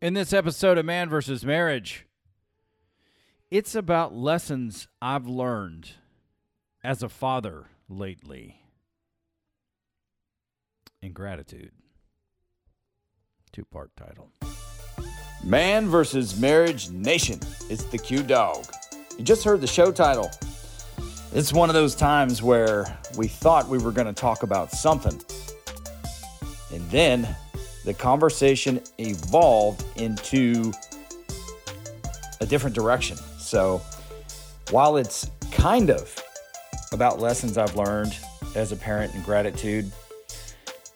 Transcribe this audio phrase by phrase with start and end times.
[0.00, 2.06] In this episode of Man versus Marriage,
[3.50, 5.90] it's about lessons I've learned
[6.84, 8.60] as a father lately.
[11.02, 11.72] In gratitude.
[13.50, 14.30] Two part title.
[15.42, 17.40] Man versus Marriage Nation.
[17.68, 18.66] It's the Q Dog.
[19.18, 20.30] You just heard the show title.
[21.32, 22.86] It's one of those times where
[23.16, 25.20] we thought we were going to talk about something.
[26.72, 27.36] And then
[27.84, 30.72] the conversation evolved into
[32.40, 33.16] a different direction.
[33.38, 33.80] So
[34.70, 36.22] while it's kind of
[36.92, 38.16] about lessons I've learned
[38.54, 39.90] as a parent and gratitude,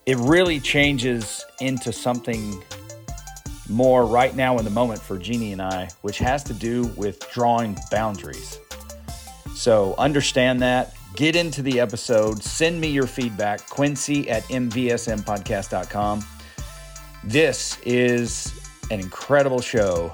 [0.06, 2.62] it really changes into something
[3.68, 7.30] more right now in the moment for Jeannie and I, which has to do with
[7.30, 8.58] drawing boundaries.
[9.54, 10.94] So understand that.
[11.14, 12.42] Get into the episode.
[12.42, 16.24] Send me your feedback, Quincy at mvsmpodcast.com.
[17.24, 18.52] This is
[18.90, 20.12] an incredible show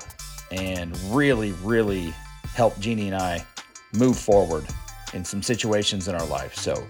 [0.50, 2.12] and really, really
[2.54, 3.46] helped Jeannie and I
[3.94, 4.66] move forward
[5.14, 6.54] in some situations in our life.
[6.54, 6.86] So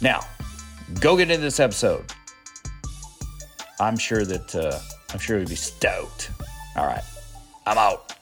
[0.00, 0.20] now,
[1.00, 2.10] go get into this episode.
[3.78, 4.78] I'm sure that uh,
[5.12, 6.30] I'm sure you'll be stoked.
[6.74, 7.04] All right,
[7.66, 8.14] I'm out.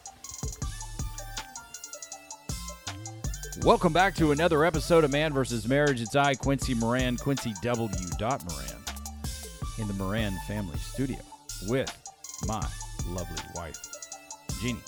[3.62, 5.69] Welcome back to another episode of Man vs.
[5.69, 6.00] Marriage.
[6.00, 7.89] It's I, Quincy Moran, Quincy W.
[7.89, 8.84] Moran,
[9.79, 11.19] in the Moran family studio
[11.69, 11.93] with
[12.47, 12.67] my
[13.09, 13.77] lovely wife,
[14.61, 14.81] Jeannie.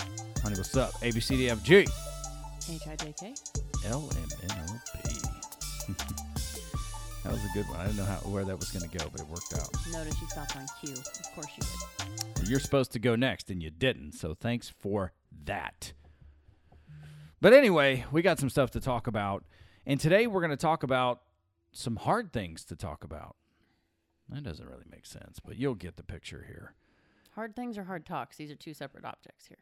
[0.42, 0.92] Honey, what's up?
[0.94, 1.88] ABCDFG.
[2.68, 3.34] H-I-J-K.
[3.86, 5.14] L-M-N-O-P.
[7.24, 7.80] that was a good one.
[7.80, 9.68] I didn't know how, where that was going to go, but it worked out.
[9.92, 10.92] Notice you stopped on Q.
[10.92, 11.62] Of course you
[12.38, 12.48] did.
[12.48, 14.12] You're supposed to go next, and you didn't.
[14.12, 15.12] So thanks for
[15.44, 15.92] that.
[17.40, 19.44] But anyway, we got some stuff to talk about.
[19.86, 21.22] And today we're going to talk about
[21.72, 23.36] some hard things to talk about.
[24.32, 26.74] That doesn't really make sense, but you'll get the picture here.
[27.34, 28.36] Hard things or hard talks?
[28.36, 29.58] These are two separate objects here.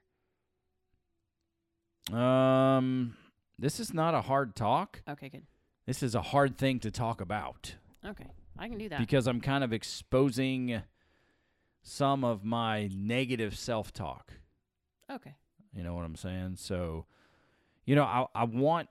[2.19, 3.15] Um,
[3.59, 5.03] this is not a hard talk.
[5.09, 5.47] Okay, good.
[5.87, 7.75] This is a hard thing to talk about
[8.07, 8.27] Okay,
[8.59, 8.99] I can do that.
[8.99, 10.83] because I'm kind of exposing
[11.83, 14.33] some of my negative self-talk.
[15.11, 15.35] okay.
[15.75, 16.57] You know what I'm saying?
[16.57, 17.07] So,
[17.85, 18.89] you know, I I want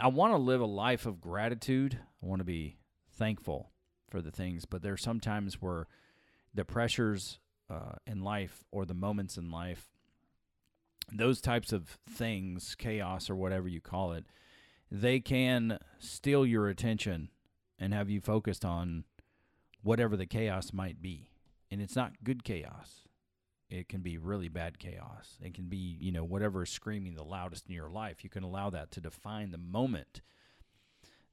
[0.00, 1.98] I want to live a life of gratitude.
[2.22, 2.78] I want to be
[3.12, 3.70] thankful
[4.08, 5.86] for the things, but there's sometimes where
[6.54, 7.38] the pressures
[7.70, 9.88] uh, in life or the moments in life,
[11.12, 14.24] those types of things, chaos or whatever you call it,
[14.90, 17.28] they can steal your attention
[17.78, 19.04] and have you focused on
[19.82, 21.30] whatever the chaos might be.
[21.70, 23.08] And it's not good chaos
[23.70, 25.36] it can be really bad chaos.
[25.42, 28.24] It can be, you know, whatever is screaming the loudest in your life.
[28.24, 30.22] You can allow that to define the moment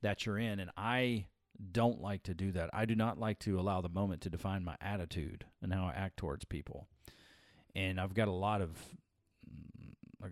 [0.01, 0.59] that you're in.
[0.59, 1.27] And I
[1.71, 2.69] don't like to do that.
[2.73, 5.93] I do not like to allow the moment to define my attitude and how I
[5.93, 6.87] act towards people.
[7.75, 8.77] And I've got a lot of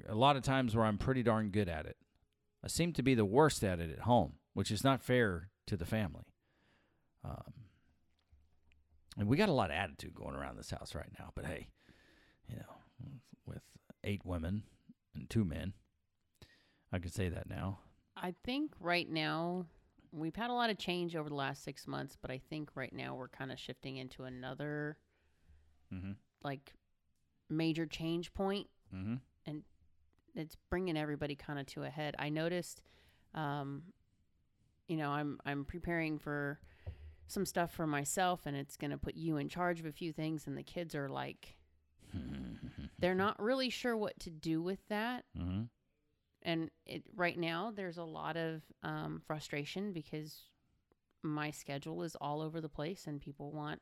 [0.10, 1.98] a lot of times where I'm pretty darn good at it.
[2.64, 5.78] I seem to be the worst at it at home, which is not fair to
[5.78, 6.24] the family.
[7.24, 7.54] Um,
[9.18, 11.68] and we got a lot of attitude going around this house right now, but hey,
[12.48, 13.12] you know,
[13.46, 13.62] with
[14.04, 14.64] eight women
[15.14, 15.74] and two men.
[16.92, 17.80] I can say that now.
[18.16, 19.66] I think right now
[20.14, 22.94] we've had a lot of change over the last six months, but I think right
[22.94, 24.98] now we're kind of shifting into another
[25.94, 26.12] Mm-hmm.
[26.44, 26.74] like
[27.50, 28.68] major change point.
[28.96, 29.16] Mm-hmm.
[29.46, 29.64] And
[30.34, 32.16] it's bringing everybody kind of to a head.
[32.18, 32.82] I noticed,
[33.36, 33.84] um,
[34.88, 36.60] you know, I'm I'm preparing for
[37.28, 40.12] some stuff for myself, and it's going to put you in charge of a few
[40.12, 41.58] things, and the kids are like,
[43.00, 45.26] they're not really sure what to do with that.
[45.38, 45.64] Mm-hmm.
[46.44, 50.42] And it right now there's a lot of um, frustration because
[51.24, 53.82] my schedule is all over the place and people want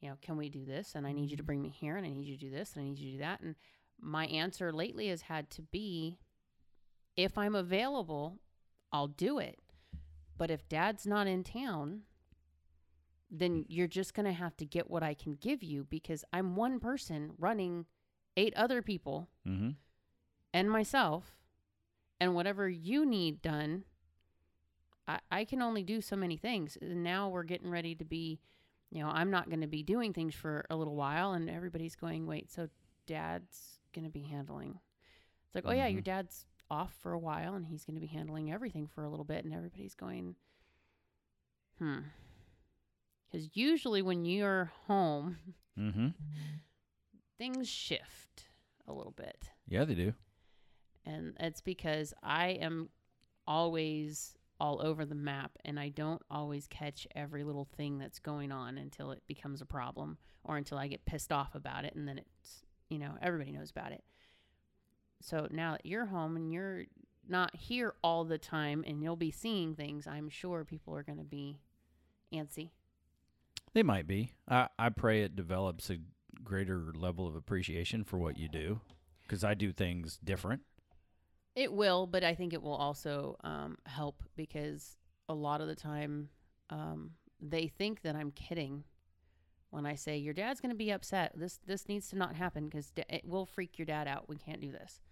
[0.00, 0.94] you know can we do this?
[0.94, 2.74] And i need you to bring me here and i need you to do this
[2.74, 3.40] and i need you to do that.
[3.40, 3.54] And
[4.00, 6.18] my answer lately has had to be
[7.16, 8.38] if i'm available
[8.92, 9.58] i'll do it.
[10.38, 12.02] But if dad's not in town
[13.30, 16.56] then you're just going to have to get what i can give you because i'm
[16.56, 17.84] one person running
[18.36, 19.70] eight other people Mm-hmm.
[20.54, 21.39] and myself
[22.20, 23.84] and whatever you need done
[25.08, 28.40] I, I can only do so many things and now we're getting ready to be
[28.90, 31.96] you know i'm not going to be doing things for a little while and everybody's
[31.96, 32.68] going wait so
[33.06, 34.78] dad's going to be handling
[35.46, 36.04] it's like oh yeah your Mhm.
[36.04, 39.24] dad's off for a while and he's going to be handling everything for a little
[39.24, 40.36] bit and everybody's going
[41.78, 41.98] hmm
[43.30, 45.38] because usually when you're home
[45.78, 46.08] Mm-hmm.
[47.38, 48.44] things shift
[48.86, 50.12] a little bit Yeah, they do.
[51.04, 52.90] And it's because I am
[53.46, 58.52] always all over the map and I don't always catch every little thing that's going
[58.52, 62.06] on until it becomes a problem or until I get pissed off about it and
[62.06, 64.04] then it's you know, everybody knows about it.
[65.22, 66.84] So now that you're home and you're
[67.28, 71.18] not here all the time and you'll be seeing things, I'm sure people are going
[71.18, 71.60] to be
[72.34, 72.70] antsy.
[73.72, 74.32] They might be.
[74.48, 75.98] I, I pray it develops a
[76.42, 78.80] greater level of appreciation for what you do
[79.22, 80.62] because I do things different.
[81.60, 84.96] It will, but I think it will also um, help because
[85.28, 86.30] a lot of the time
[86.70, 88.84] um, they think that I'm kidding
[89.68, 91.32] when I say your dad's going to be upset.
[91.34, 94.26] This this needs to not happen because da- it will freak your dad out.
[94.26, 95.02] We can't do this.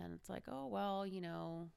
[0.00, 1.68] And it's like, oh well, you know,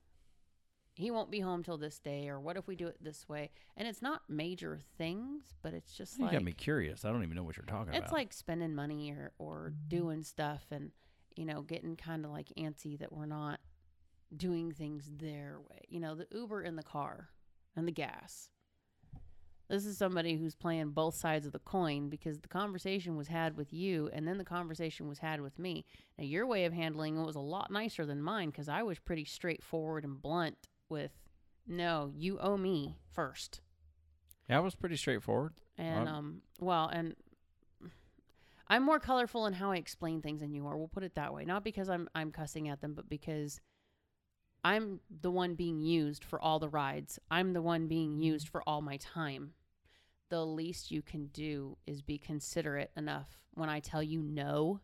[0.95, 3.51] he won't be home till this day, or what if we do it this way?
[3.77, 7.05] And it's not major things, but it's just You like got me curious.
[7.05, 8.05] I don't even know what you're talking it's about.
[8.05, 10.89] It's like spending money or or doing stuff and
[11.35, 13.59] you know getting kind of like antsy that we're not
[14.35, 15.81] doing things their way.
[15.89, 17.29] You know, the Uber in the car
[17.75, 18.49] and the gas.
[19.69, 23.55] This is somebody who's playing both sides of the coin because the conversation was had
[23.55, 25.85] with you and then the conversation was had with me.
[26.17, 28.99] Now your way of handling it was a lot nicer than mine because I was
[28.99, 31.11] pretty straightforward and blunt with
[31.65, 33.61] no, you owe me first.
[34.49, 35.53] Yeah, that was pretty straightforward.
[35.77, 37.15] And um, well, and
[38.67, 40.77] I'm more colorful in how I explain things than you are.
[40.77, 41.45] We'll put it that way.
[41.45, 43.61] Not because I'm I'm cussing at them, but because
[44.63, 47.19] I'm the one being used for all the rides.
[47.29, 49.53] I'm the one being used for all my time.
[50.29, 54.79] The least you can do is be considerate enough when I tell you no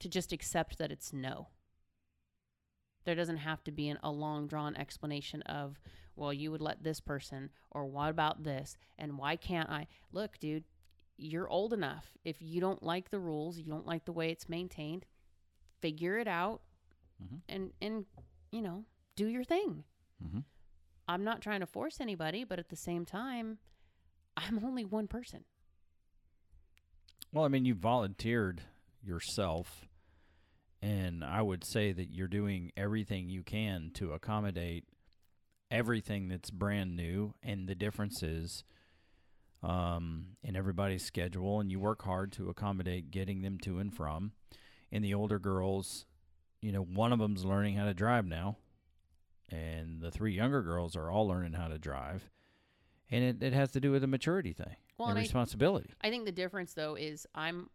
[0.00, 1.48] to just accept that it's no.
[3.04, 5.80] There doesn't have to be an, a long drawn explanation of,
[6.16, 9.86] well, you would let this person, or what about this, and why can't I?
[10.12, 10.64] Look, dude,
[11.16, 12.12] you're old enough.
[12.24, 15.06] If you don't like the rules, you don't like the way it's maintained,
[15.80, 16.62] figure it out
[17.22, 17.40] Mhm.
[17.48, 18.06] and, and,
[18.50, 18.84] you know,
[19.16, 19.84] do your thing.
[20.22, 20.44] Mhm.
[21.08, 23.58] I'm not trying to force anybody, but at the same time,
[24.36, 25.44] I'm only one person.
[27.32, 28.62] Well, I mean, you volunteered
[29.02, 29.88] yourself,
[30.82, 34.84] and I would say that you're doing everything you can to accommodate
[35.70, 38.64] everything that's brand new and the differences
[39.62, 44.32] um, in everybody's schedule, and you work hard to accommodate getting them to and from.
[44.90, 46.06] And the older girls,
[46.60, 48.56] you know, one of them's learning how to drive now,
[49.48, 52.28] and the three younger girls are all learning how to drive.
[53.10, 55.90] And it, it has to do with a maturity thing Well, and and I- responsibility.
[56.00, 57.68] I think the difference though is I'm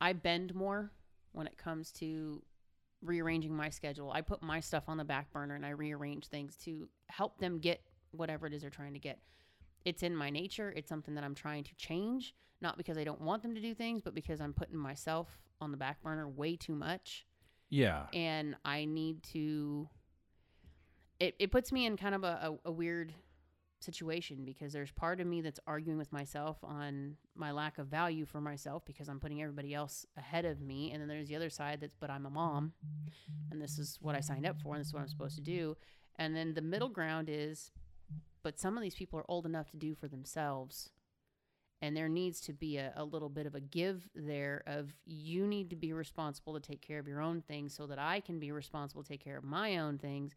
[0.00, 0.90] I bend more
[1.32, 2.42] when it comes to
[3.00, 4.10] rearranging my schedule.
[4.10, 7.58] I put my stuff on the back burner and I rearrange things to help them
[7.58, 7.80] get
[8.10, 9.20] whatever it is they're trying to get.
[9.84, 10.72] It's in my nature.
[10.76, 13.74] It's something that I'm trying to change, not because I don't want them to do
[13.74, 15.28] things, but because I'm putting myself
[15.60, 17.24] on the back burner way too much
[17.72, 18.04] yeah.
[18.12, 19.88] and I need to.
[21.18, 23.14] It, it puts me in kind of a, a, a weird
[23.82, 28.24] situation because there's part of me that's arguing with myself on my lack of value
[28.24, 30.90] for myself because I'm putting everybody else ahead of me.
[30.90, 32.72] And then there's the other side that's, but I'm a mom
[33.50, 35.42] and this is what I signed up for and this is what I'm supposed to
[35.42, 35.76] do.
[36.16, 37.70] And then the middle ground is,
[38.42, 40.90] but some of these people are old enough to do for themselves.
[41.82, 45.46] And there needs to be a, a little bit of a give there of you
[45.46, 48.38] need to be responsible to take care of your own things so that I can
[48.38, 50.36] be responsible to take care of my own things.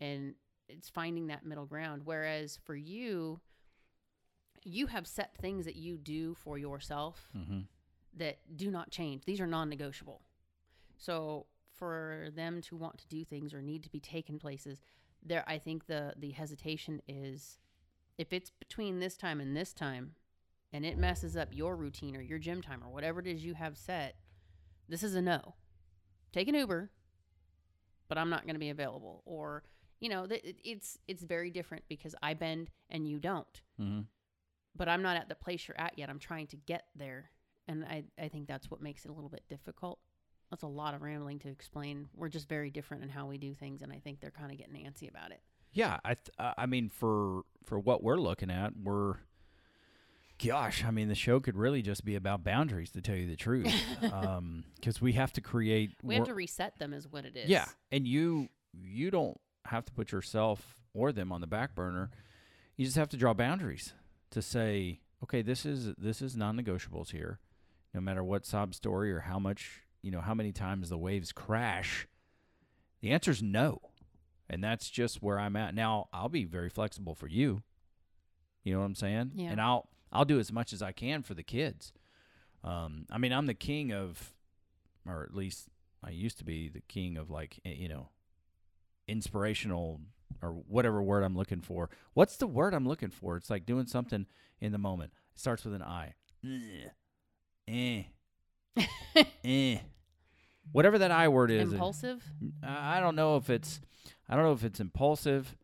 [0.00, 0.34] And
[0.68, 2.02] it's finding that middle ground.
[2.04, 3.40] Whereas for you,
[4.64, 7.60] you have set things that you do for yourself Mm-hmm.
[8.16, 9.24] that do not change.
[9.24, 10.20] These are non-negotiable.
[10.96, 14.80] So for them to want to do things or need to be taken places,
[15.24, 17.58] there I think the the hesitation is
[18.18, 20.14] if it's between this time and this time
[20.72, 23.54] and it messes up your routine or your gym time or whatever it is you
[23.54, 24.16] have set,
[24.88, 25.54] this is a no.
[26.32, 26.90] Take an Uber,
[28.08, 29.64] but I'm not going to be available or
[30.00, 34.02] you know, th- it's it's very different because I bend and you don't Mm-hmm.
[34.76, 36.08] but I'm not at the place you're at yet.
[36.10, 37.30] I'm trying to get there.
[37.66, 39.98] And I, I think that's what makes it a little bit difficult.
[40.50, 42.08] That's a lot of rambling to explain.
[42.14, 44.56] We're just very different in how we do things, and I think they're kind of
[44.56, 45.40] getting antsy about it.
[45.72, 49.16] Yeah, I th- I mean for for what we're looking at, we're
[50.44, 53.36] gosh, I mean the show could really just be about boundaries to tell you the
[53.36, 53.72] truth.
[54.12, 57.48] um cuz we have to create We have to reset them, is what it is.
[57.48, 62.10] Yeah, and you you don't have to put yourself or them on the back burner.
[62.76, 63.92] You just have to draw boundaries
[64.30, 67.40] to say, okay, this is this is non-negotiables here.
[67.94, 71.32] No matter what sob story or how much, you know, how many times the waves
[71.32, 72.06] crash,
[73.00, 73.80] the answer is no.
[74.50, 75.74] And that's just where I'm at.
[75.74, 77.62] Now, I'll be very flexible for you.
[78.64, 79.32] You know what I'm saying?
[79.34, 79.50] Yeah.
[79.50, 81.92] And I'll I'll do as much as I can for the kids.
[82.64, 84.32] Um, I mean, I'm the king of,
[85.06, 85.68] or at least
[86.04, 88.08] I used to be the king of like eh, you know,
[89.06, 90.00] inspirational
[90.42, 91.90] or whatever word I'm looking for.
[92.14, 93.36] What's the word I'm looking for?
[93.36, 94.26] It's like doing something
[94.60, 95.12] in the moment.
[95.34, 96.14] It starts with an I.
[97.66, 98.02] Eh.
[99.44, 99.78] eh.
[100.72, 101.72] Whatever that I word is.
[101.72, 102.22] Impulsive?
[102.62, 103.80] I I don't know if it's
[104.28, 105.56] I don't know if it's impulsive,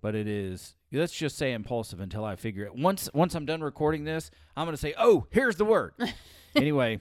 [0.00, 0.74] but it is.
[0.90, 2.74] Let's just say impulsive until I figure it.
[2.74, 5.92] Once once I'm done recording this, I'm gonna say, "Oh, here's the word."
[6.56, 7.00] anyway,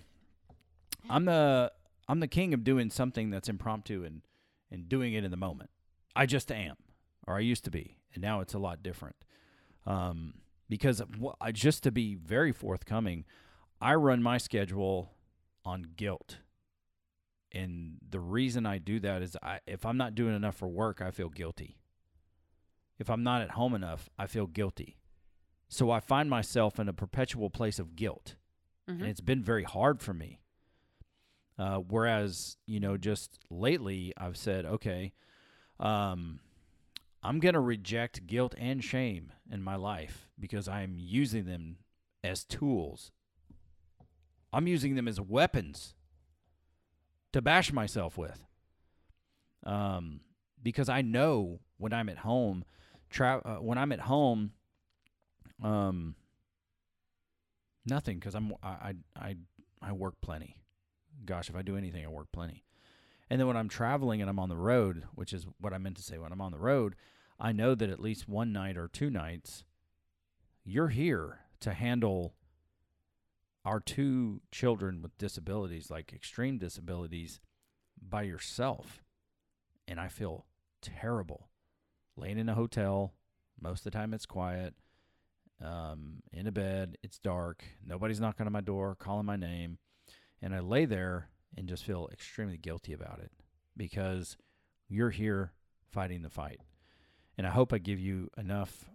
[1.09, 1.71] I'm the
[2.07, 4.21] I'm the king of doing something that's impromptu and
[4.69, 5.69] and doing it in the moment.
[6.15, 6.75] I just am,
[7.25, 9.15] or I used to be, and now it's a lot different.
[9.85, 10.33] Um,
[10.69, 11.01] because
[11.39, 13.23] I, just to be very forthcoming,
[13.79, 15.13] I run my schedule
[15.63, 16.37] on guilt.
[17.53, 21.01] And the reason I do that is I if I'm not doing enough for work,
[21.01, 21.77] I feel guilty.
[22.99, 24.97] If I'm not at home enough, I feel guilty.
[25.69, 28.35] So I find myself in a perpetual place of guilt.
[28.87, 28.99] Mhm.
[29.01, 30.39] And it's been very hard for me.
[31.57, 35.13] Uh, whereas, you know, just lately I've said, okay,
[35.79, 36.39] um,
[37.23, 41.77] I'm going to reject guilt and shame in my life because I'm using them
[42.23, 43.11] as tools.
[44.53, 45.95] I'm using them as weapons
[47.33, 48.45] to bash myself with.
[49.63, 50.21] Um,
[50.61, 52.63] because I know when I'm at home,
[53.09, 54.51] tra- uh, when I'm at home,
[55.63, 56.15] um,
[57.85, 59.35] nothing because I'm I, I I
[59.81, 60.61] I work plenty.
[61.25, 62.63] Gosh, if I do anything, I work plenty.
[63.29, 65.97] And then when I'm traveling and I'm on the road, which is what I meant
[65.97, 66.95] to say, when I'm on the road,
[67.39, 69.65] I know that at least one night or two nights,
[70.63, 72.35] you're here to handle
[73.65, 77.41] our two children with disabilities, like extreme disabilities,
[78.01, 79.03] by yourself.
[79.87, 80.45] And I feel
[80.81, 81.49] terrible.
[82.17, 83.13] Laying in a hotel,
[83.61, 84.73] most of the time it's quiet,
[85.63, 89.77] um, in a bed, it's dark, nobody's knocking on my door, calling my name.
[90.41, 93.31] And I lay there and just feel extremely guilty about it
[93.75, 94.37] because
[94.89, 95.53] you're here
[95.91, 96.61] fighting the fight.
[97.37, 98.89] And I hope I give you enough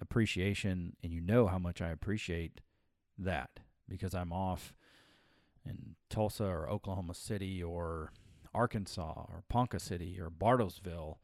[0.00, 2.60] appreciation and you know how much I appreciate
[3.18, 4.74] that because I'm off
[5.66, 8.12] in Tulsa or Oklahoma City or
[8.54, 11.16] Arkansas or Ponca City or Bartlesville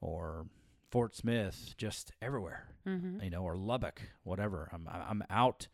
[0.00, 0.46] or
[0.90, 3.22] Fort Smith, just everywhere, Mhm.
[3.22, 4.68] you know, or Lubbock, whatever.
[4.72, 5.68] I'm I'm out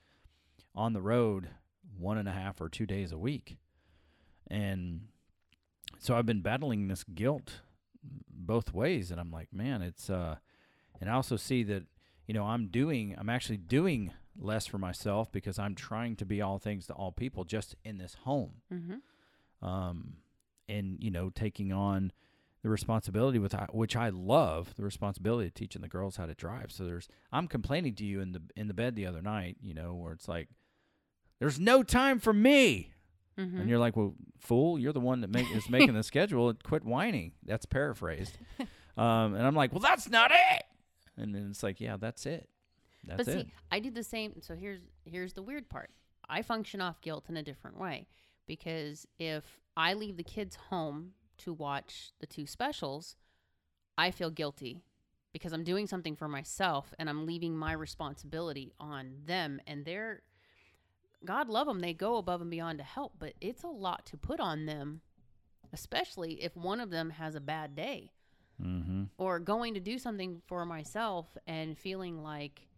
[0.74, 1.48] on the road
[1.96, 3.56] one and a half or two days a week,
[4.48, 5.08] and
[5.98, 7.62] so I've been battling this guilt
[8.02, 10.36] both ways, and I'm like, man, it's uh,
[11.00, 11.84] and I also see that
[12.26, 16.42] you know I'm doing, I'm actually doing less for myself because I'm trying to be
[16.42, 19.00] all things to all people just in this home Mhm.
[19.62, 20.18] um,
[20.68, 22.12] and you know taking on
[22.66, 26.72] the responsibility with which I love the responsibility of teaching the girls how to drive.
[26.72, 29.72] So there's I'm complaining to you in the in the bed the other night, you
[29.72, 30.48] know, where it's like
[31.38, 32.90] there's no time for me,
[33.38, 33.60] Mhm.
[33.60, 36.52] and you're like, well, fool, you're the one that make, is making the schedule.
[36.64, 37.32] Quit whining.
[37.44, 38.36] That's paraphrased.
[38.98, 40.62] Um, and I'm like, well, that's not it.
[41.18, 42.48] And then it's like, yeah, that's it.
[43.04, 43.46] That's but it.
[43.70, 44.40] I do the same.
[44.40, 45.90] So here's here's the weird part.
[46.30, 48.06] I function off guilt in a different way
[48.46, 49.44] because if
[49.76, 53.16] I leave the kids home to watch the two specials,
[53.98, 54.82] I feel guilty
[55.32, 60.22] because I'm doing something for myself and I'm leaving my responsibility on them and they're
[61.24, 64.16] God love them, they go above and beyond to help, but it's a lot to
[64.16, 65.00] put on them,
[65.72, 68.12] especially if one of them has a bad day
[68.62, 69.04] mm-hmm.
[69.18, 72.68] or going to do something for myself and feeling like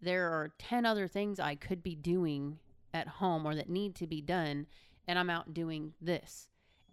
[0.00, 2.58] there are 10 other things I could be doing
[2.94, 4.66] at home or that need to be done
[5.06, 6.48] and I'm out doing this.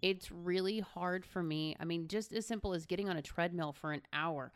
[0.05, 1.75] It's really hard for me.
[1.79, 4.53] I mean, just as simple as getting on a treadmill for an hour.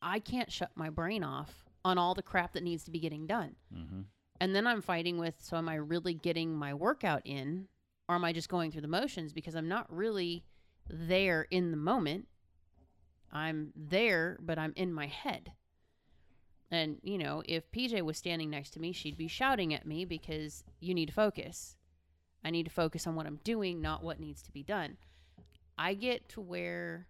[0.00, 3.26] I can't shut my brain off on all the crap that needs to be getting
[3.26, 3.56] done.
[3.76, 4.00] Mm-hmm.
[4.40, 7.68] And then I'm fighting with so am I really getting my workout in
[8.08, 10.46] or am I just going through the motions because I'm not really
[10.88, 12.28] there in the moment.
[13.30, 15.52] I'm there, but I'm in my head.
[16.70, 20.06] And, you know, if PJ was standing next to me, she'd be shouting at me
[20.06, 21.76] because you need to focus.
[22.46, 24.98] I need to focus on what I'm doing, not what needs to be done.
[25.76, 27.08] I get to where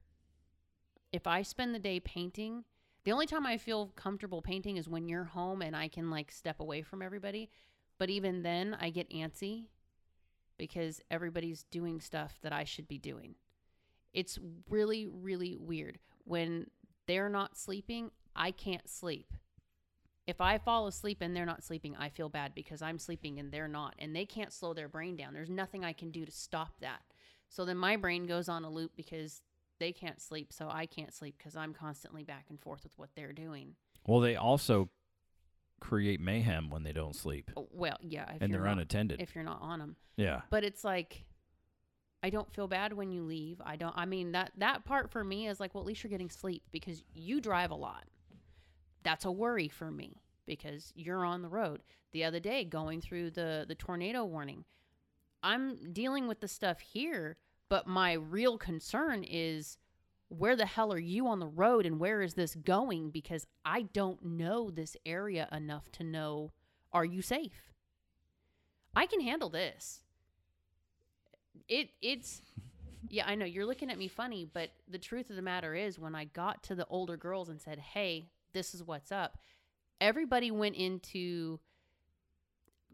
[1.12, 2.64] if I spend the day painting,
[3.05, 6.33] the only time I feel comfortable painting is when you're home and I can like
[6.33, 7.50] step away from everybody.
[7.99, 9.66] But even then, I get antsy
[10.57, 13.35] because everybody's doing stuff that I should be doing.
[14.14, 14.38] It's
[14.71, 15.99] really, really weird.
[16.25, 16.69] When
[17.07, 19.35] they're not sleeping, I can't sleep.
[20.26, 23.52] If I fall asleep and they're not sleeping, I feel bad because I'm sleeping and
[23.52, 25.33] they're not, and they can't slow their brain down.
[25.35, 27.00] There's nothing I can do to stop that.
[27.49, 29.40] So then my brain goes on a loop because
[29.78, 33.11] they can't sleep, so I can't sleep because I'm constantly back and forth with what
[33.14, 33.76] they're doing.
[34.06, 34.88] Well, they also
[35.78, 39.21] create mayhem when they don't sleep Oh, Well, yeah, and they're not, unattended.
[39.21, 39.97] if you're not on them.
[40.16, 40.40] yeah.
[40.50, 41.25] But it's like
[42.23, 43.61] I don't feel bad when you leave.
[43.64, 46.11] I don't I mean that that part for me is like, well, at least you're
[46.11, 48.04] getting sleep because you drive a lot.
[49.07, 51.85] That's a worry for me because you're on the road.
[52.11, 54.65] The other day going through the the tornado warning,
[55.45, 57.37] I'm dealing with the stuff here,
[57.69, 59.79] but my real concern is
[60.27, 63.83] where the hell are you on the road and where is this going because I
[63.83, 66.51] don't know this area enough to know
[66.93, 67.71] are you safe?
[68.97, 70.01] I can handle this.
[71.69, 72.43] It it's
[73.09, 75.97] yeah, I know you're looking at me funny, but the truth of the matter is
[75.97, 79.39] when I got to the older girls and said, "Hey, this is what's up."
[80.01, 81.61] Everybody went into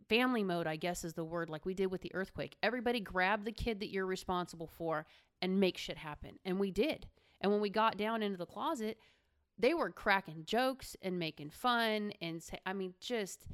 [0.08, 2.56] family mode, I guess is the word, like we did with the earthquake.
[2.62, 5.06] Everybody grab the kid that you're responsible for
[5.40, 6.38] and make shit happen.
[6.44, 7.06] And we did.
[7.40, 8.98] And when we got down into the closet,
[9.58, 13.46] they were cracking jokes and making fun and say, I mean, just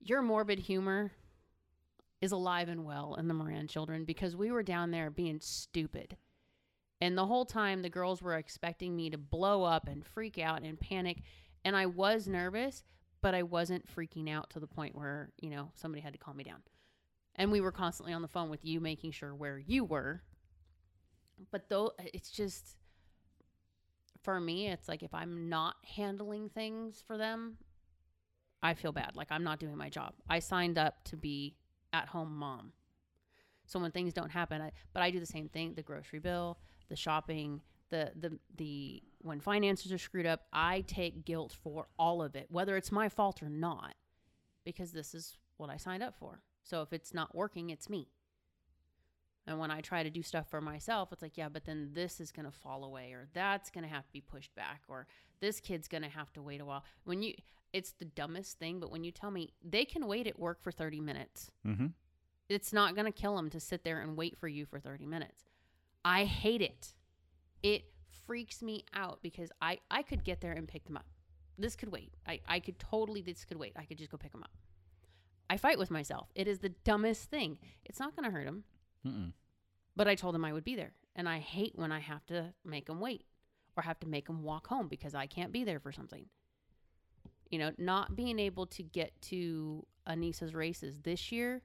[0.00, 1.12] your morbid humor
[2.20, 6.16] is alive and well in the Moran children because we were down there being stupid.
[7.02, 10.62] And the whole time the girls were expecting me to blow up and freak out
[10.62, 11.22] and panic.
[11.64, 12.84] And I was nervous,
[13.20, 16.36] but I wasn't freaking out to the point where, you know, somebody had to calm
[16.36, 16.62] me down.
[17.34, 20.22] And we were constantly on the phone with you, making sure where you were.
[21.50, 22.76] But though uh, it's just
[24.22, 27.56] for me, it's like if I'm not handling things for them,
[28.62, 29.16] I feel bad.
[29.16, 30.12] Like I'm not doing my job.
[30.30, 31.56] I signed up to be
[31.92, 32.74] at home mom.
[33.66, 36.58] So when things don't happen, I, but I do the same thing, the grocery bill,
[36.92, 42.22] the shopping, the the the when finances are screwed up, I take guilt for all
[42.22, 43.94] of it, whether it's my fault or not,
[44.64, 46.42] because this is what I signed up for.
[46.64, 48.08] So if it's not working, it's me.
[49.46, 52.20] And when I try to do stuff for myself, it's like, yeah, but then this
[52.20, 55.06] is going to fall away or that's going to have to be pushed back or
[55.40, 56.84] this kid's going to have to wait a while.
[57.04, 57.34] When you
[57.72, 60.70] it's the dumbest thing, but when you tell me they can wait at work for
[60.70, 61.50] 30 minutes.
[61.66, 61.86] Mm-hmm.
[62.48, 65.06] It's not going to kill them to sit there and wait for you for 30
[65.06, 65.44] minutes.
[66.04, 66.94] I hate it.
[67.62, 67.84] It
[68.26, 71.06] freaks me out because I I could get there and pick them up.
[71.58, 72.14] This could wait.
[72.26, 73.72] I I could totally this could wait.
[73.76, 74.50] I could just go pick them up.
[75.52, 76.30] I fight with myself.
[76.34, 77.58] It is the dumbest thing.
[77.84, 78.64] It's not going to hurt them.
[79.06, 79.32] Mm-mm.
[79.94, 80.94] But I told them I would be there.
[81.14, 83.26] And I hate when I have to make them wait
[83.76, 86.24] or have to make them walk home because I can't be there for something.
[87.50, 91.60] You know, not being able to get to Anissa's races this year,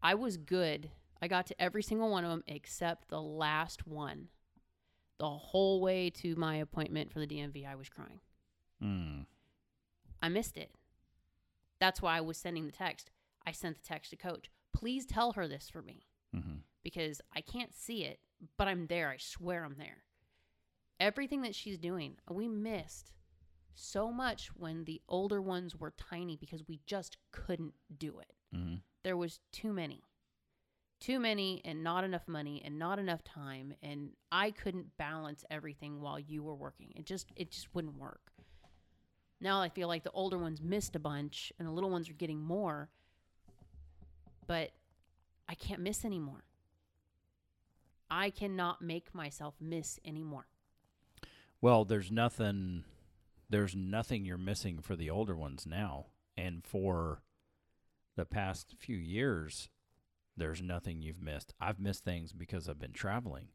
[0.00, 0.90] I was good.
[1.22, 4.28] I got to every single one of them except the last one.
[5.18, 8.20] The whole way to my appointment for the DMV, I was crying.
[8.82, 9.26] Mm.
[10.22, 10.70] I missed it.
[11.78, 13.10] That's why I was sending the text.
[13.46, 14.50] I sent the text to coach.
[14.74, 16.58] Please tell her this for me Mm-hmm.
[16.84, 18.20] because I can't see it,
[18.56, 19.08] but I'm there.
[19.10, 20.04] I swear I'm there.
[21.00, 23.10] Everything that she's doing, we missed
[23.74, 28.32] so much when the older ones were tiny because we just couldn't do it.
[28.56, 28.74] Mm-hmm.
[29.02, 30.04] There was too many.
[31.00, 36.00] Too many and not enough money and not enough time and I couldn't balance everything
[36.00, 36.92] while you were working.
[36.94, 38.32] It just it just wouldn't work.
[39.40, 42.14] Now I feel like the older ones missed a bunch and the little ones are
[42.14, 42.90] getting more.
[44.46, 44.72] But
[45.48, 46.44] I can't miss anymore.
[48.10, 50.48] I cannot make myself miss anymore.
[51.62, 52.84] Well, there's nothing
[53.48, 56.06] there's nothing you're missing for the older ones now.
[56.36, 57.22] And for
[58.16, 59.68] the past few years,
[60.36, 61.54] there's nothing you've missed.
[61.60, 63.48] I've missed things because I've been traveling.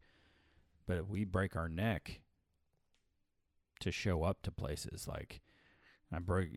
[0.87, 2.21] But if we break our neck
[3.79, 5.41] to show up to places like
[6.13, 6.47] I broke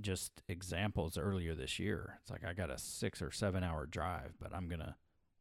[0.00, 2.18] just examples earlier this year.
[2.22, 4.94] It's like I got a 6 or 7 hour drive, but I'm going to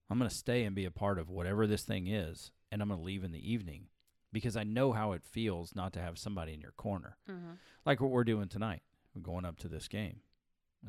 [0.09, 2.89] I'm going to stay and be a part of whatever this thing is and I'm
[2.89, 3.87] going to leave in the evening
[4.33, 7.17] because I know how it feels not to have somebody in your corner.
[7.29, 7.53] Mm-hmm.
[7.85, 8.81] Like what we're doing tonight.
[9.15, 10.21] We're going up to this game.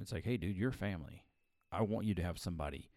[0.01, 1.25] It's like, hey, dude, you're family.
[1.71, 2.91] I want you to have somebody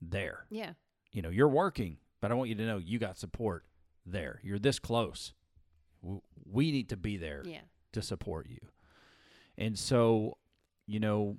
[0.00, 0.46] there.
[0.50, 0.72] Yeah.
[1.12, 3.64] You know, you're working, but I want you to know you got support
[4.06, 4.40] there.
[4.42, 5.32] You're this close.
[6.44, 7.60] We need to be there Yeah.
[7.92, 8.60] to support you.
[9.56, 10.36] And so,
[10.86, 11.38] you know,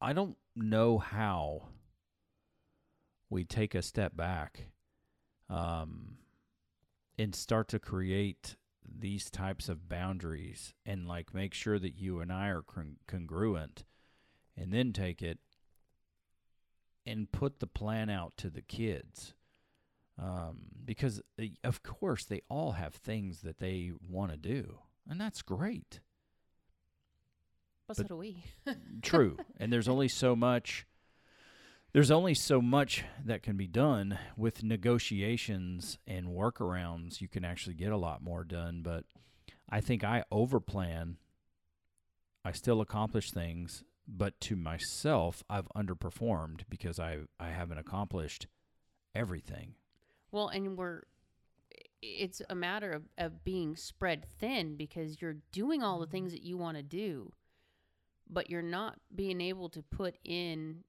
[0.00, 1.68] I don't know how
[3.28, 4.66] we take a step back
[5.48, 6.16] um,
[7.18, 8.56] and start to create
[8.98, 13.84] these types of boundaries and like make sure that you and I are con- congruent
[14.56, 15.38] and then take it
[17.06, 19.34] and put the plan out to the kids
[20.18, 25.20] um, because uh, of course they all have things that they want to do and
[25.20, 26.00] that's great
[27.88, 28.44] But, But- so do we.
[29.02, 30.86] true and there's only so much
[31.92, 37.74] there's only so much that can be done with negotiations and workarounds you can actually
[37.74, 39.04] get a lot more done but
[39.68, 41.14] i think i overplan
[42.44, 48.46] i still accomplish things but to myself i've underperformed because i i haven't accomplished
[49.14, 49.74] everything
[50.32, 51.02] well, and we're
[52.02, 56.42] it's a matter of, of being spread thin because you're doing all the things that
[56.42, 57.30] you want to do,
[58.28, 60.82] but you're not being able to put in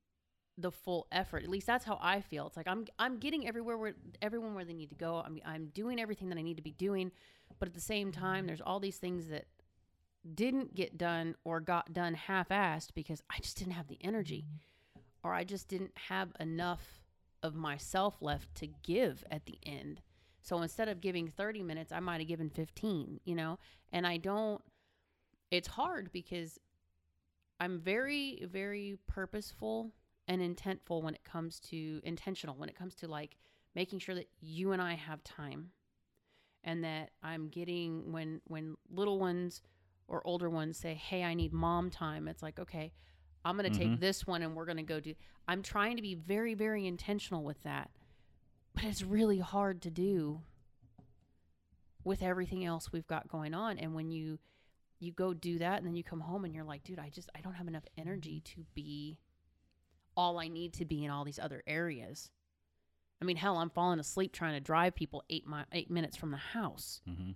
[0.58, 1.44] the full effort.
[1.44, 2.48] At least that's how I feel.
[2.48, 5.22] It's like I'm I'm getting everywhere where everyone where they need to go.
[5.26, 7.12] I'm I'm doing everything that I need to be doing,
[7.60, 9.46] but at the same time, there's all these things that
[10.36, 15.28] didn't get done or got done half-assed because I just didn't have the energy, mm-hmm.
[15.28, 17.02] or I just didn't have enough
[17.44, 20.02] of myself left to give at the end.
[20.42, 23.60] So instead of giving 30 minutes, I might have given 15, you know?
[23.92, 24.62] And I don't,
[25.50, 26.60] it's hard because
[27.60, 29.92] I'm very, very purposeful
[30.28, 33.38] and intentful when it comes to intentional, when it comes to like
[33.76, 35.72] making sure that you and I have time
[36.64, 39.62] and that I'm getting when, when little ones
[40.12, 42.28] or older ones say, Hey, I need mom time.
[42.28, 42.92] It's like, okay,
[43.46, 43.92] I'm going to Mhm.
[43.94, 45.16] take this one and we're going to go do,
[45.48, 47.90] I'm trying to be very, very intentional with that
[48.74, 50.42] but it's really hard to do
[52.04, 54.40] with everything else we've got going on and when you
[55.00, 57.30] you go do that and then you come home and you're like dude i just
[57.36, 59.18] i don't have enough energy to be
[60.16, 62.32] all i need to be in all these other areas
[63.22, 66.32] i mean hell i'm falling asleep trying to drive people eight mi- eight minutes from
[66.32, 67.32] the house Mm-hmm.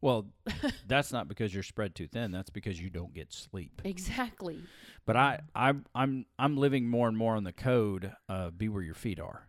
[0.00, 0.26] Well,
[0.86, 2.30] that's not because you're spread too thin.
[2.30, 3.82] That's because you don't get sleep.
[3.84, 4.60] exactly
[5.04, 8.12] But I, I'm, I'm, I'm living more and more on the code.
[8.28, 9.46] Uh, be where your feet are,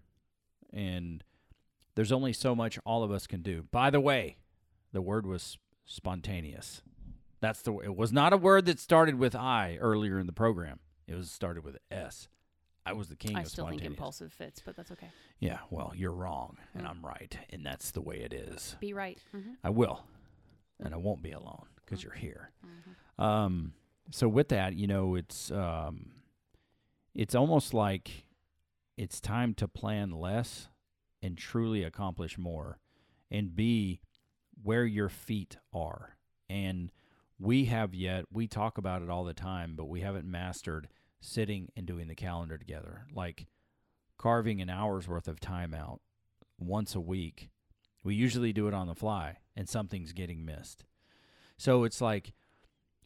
[0.73, 1.23] and
[1.95, 3.65] there's only so much all of us can do.
[3.71, 4.37] By the way,
[4.91, 6.81] the word was spontaneous.
[7.39, 7.73] That's the.
[7.79, 10.79] It was not a word that started with I earlier in the program.
[11.07, 12.27] It was started with S.
[12.85, 15.09] I was the king i of still think impulsive fits but that's okay
[15.39, 16.89] Yeah, well, you're wrong, and Mm.
[16.89, 18.75] I'm right, and that's the way it is.
[18.79, 19.53] be right mm-hmm.
[19.63, 20.03] I will,
[20.81, 22.51] and I won't be alone because you're here.
[22.65, 23.23] Mm-hmm.
[23.23, 23.73] Um,
[24.11, 26.11] so with that, you know, it's um,
[27.13, 28.25] it's almost like
[28.97, 30.67] it's time to plan less
[31.21, 32.79] and truly accomplish more,
[33.29, 34.01] and be
[34.63, 36.17] where your feet are.
[36.49, 36.91] And
[37.39, 40.87] we have yet we talk about it all the time, but we haven't mastered
[41.19, 43.45] sitting and doing the calendar together, like
[44.17, 46.01] carving an hour's worth of time out
[46.59, 47.50] once a week.
[48.03, 50.85] We usually do it on the fly, and something's getting missed.
[51.57, 52.33] So it's like,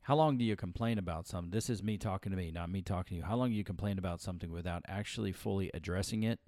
[0.03, 1.51] how long do you complain about something?
[1.51, 3.23] This is me talking to me, not me talking to you.
[3.23, 6.39] How long do you complain about something without actually fully addressing it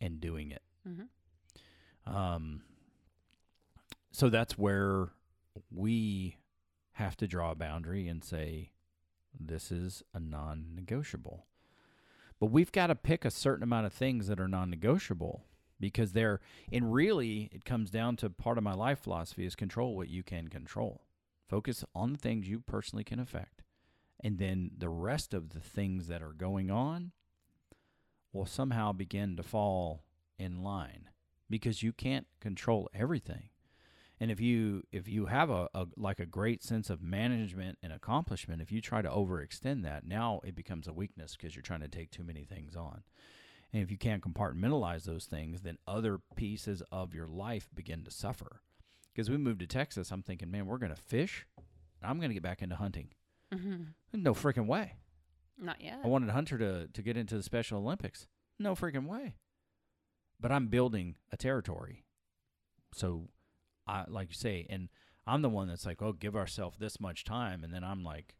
[0.00, 0.62] and doing it?
[0.86, 2.14] Mm-hmm.
[2.14, 2.62] Um,
[4.10, 5.10] so that's where
[5.70, 6.36] we
[6.92, 8.72] have to draw a boundary and say,
[9.38, 11.46] this is a non negotiable.
[12.40, 15.44] But we've got to pick a certain amount of things that are non negotiable
[15.80, 16.40] because they're,
[16.72, 20.22] and really, it comes down to part of my life philosophy is control what you
[20.22, 21.02] can control.
[21.48, 23.62] Focus on the things you personally can affect.
[24.22, 27.12] And then the rest of the things that are going on
[28.32, 30.02] will somehow begin to fall
[30.38, 31.08] in line
[31.48, 33.50] because you can't control everything.
[34.20, 37.92] And if you if you have a, a like a great sense of management and
[37.92, 41.80] accomplishment, if you try to overextend that, now it becomes a weakness because you're trying
[41.80, 43.02] to take too many things on.
[43.72, 48.10] And if you can't compartmentalize those things, then other pieces of your life begin to
[48.10, 48.62] suffer.
[49.14, 51.46] Because we moved to Texas, I'm thinking, man, we're going to fish.
[52.02, 53.08] I'm going to get back into hunting.
[53.52, 54.22] Mm-hmm.
[54.22, 54.94] No freaking way.
[55.58, 58.26] not yet I wanted Hunter to, to get into the Special Olympics.
[58.58, 59.34] No freaking way.
[60.40, 62.04] But I'm building a territory.
[62.94, 63.28] So,
[63.86, 64.88] I like you say, and
[65.26, 67.64] I'm the one that's like, oh, give ourselves this much time.
[67.64, 68.34] And then I'm like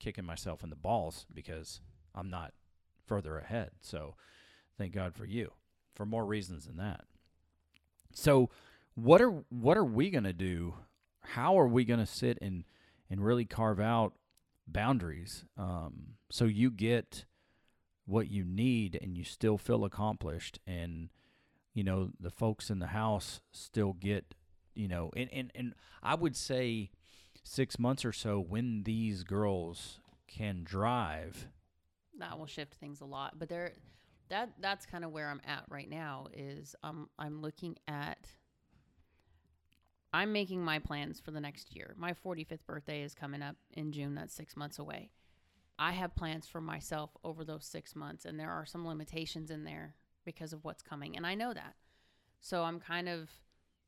[0.00, 1.80] kicking myself in the balls because
[2.14, 2.52] I'm not
[3.06, 3.70] further ahead.
[3.80, 4.14] So,
[4.78, 5.52] thank God for you
[5.94, 7.04] for more reasons than that.
[8.14, 8.50] So,
[8.94, 10.74] what are what are we going to do?
[11.20, 12.64] How are we going to sit and
[13.10, 14.14] and really carve out
[14.68, 17.24] boundaries um, so you get
[18.06, 21.08] what you need and you still feel accomplished and
[21.74, 24.34] you know the folks in the house still get
[24.74, 26.90] you know and and, and i would say
[27.44, 31.48] six months or so when these girls can drive
[32.18, 33.72] that will shift things a lot but there
[34.28, 38.28] that that's kind of where i'm at right now is um, i'm looking at
[40.12, 41.94] i'm making my plans for the next year.
[41.98, 45.10] My 45th birthday is coming up in june that's six months away.
[45.78, 49.64] I have plans for myself over those six months and there are some limitations in
[49.64, 51.74] there because of what's coming and i know that.
[52.40, 53.30] So i'm kind of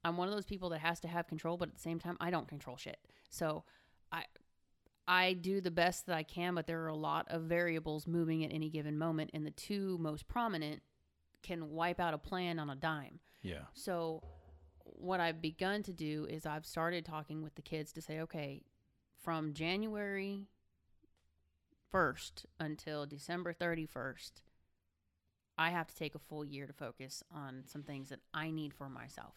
[0.05, 2.16] i'm one of those people that has to have control but at the same time
[2.20, 2.98] i don't control shit.
[3.29, 3.64] So
[4.12, 4.24] i
[5.11, 8.44] I do the best that I can, but there are a lot of variables moving
[8.44, 10.83] at any given moment, and the two most prominent
[11.42, 13.18] can wipe out a plan on a dime.
[13.42, 14.23] yeah So,
[14.85, 18.62] what I've begun to do is I've started talking with the kids to say, okay,
[19.20, 20.46] from January
[21.92, 24.42] 1st until December 31st,
[25.59, 28.75] I have to take a full year to focus on some things that I need
[28.75, 29.35] for myself.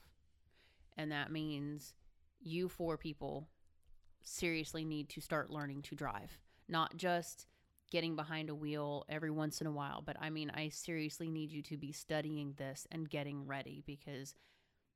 [0.96, 1.96] And that means
[2.40, 3.48] you four people
[4.24, 7.48] seriously need to start learning to drive, not just
[7.92, 11.52] getting behind a wheel every once in a while, but I mean, I seriously need
[11.52, 14.34] you to be studying this and getting ready because,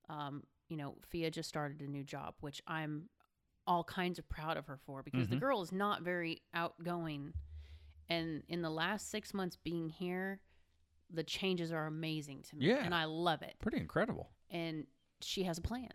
[0.10, 3.10] um, you know, Fia just started a new job, which I'm
[3.68, 5.40] all kinds of proud of her for because the Mhm.
[5.42, 7.34] girl is not very outgoing.
[8.10, 10.42] And in the last six months being here,
[11.10, 12.66] the changes are amazing to me.
[12.68, 12.84] Yeah.
[12.84, 14.32] And I love it Pretty incredible.
[14.50, 14.88] and
[15.22, 15.92] she has a plan.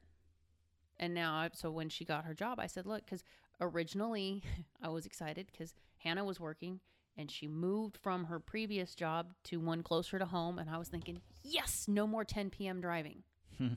[1.02, 3.24] And now, I, so when she got her job, I said, look, because
[3.60, 4.44] originally
[4.82, 6.78] I was excited because Hannah was working
[7.16, 10.60] and she moved from her previous job to one closer to home.
[10.60, 12.80] And I was thinking, yes, no more 10 p.m.
[12.80, 13.24] driving.
[13.58, 13.74] Hmm.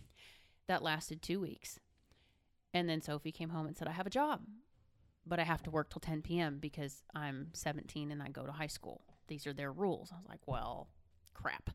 [0.67, 1.79] that lasted two weeks.
[2.75, 4.41] And then Sophie came home and said, I have a job,
[5.25, 6.59] but I have to work till 10 p.m.
[6.59, 9.01] because I'm 17 and I go to high school.
[9.27, 10.11] These are their rules.
[10.13, 10.89] I was like, well,
[11.33, 11.71] crap.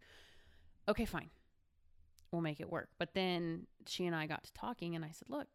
[0.89, 1.31] Okay, fine
[2.33, 2.89] we'll make it work.
[2.99, 5.49] But then she and I got to talking, and I said, Look,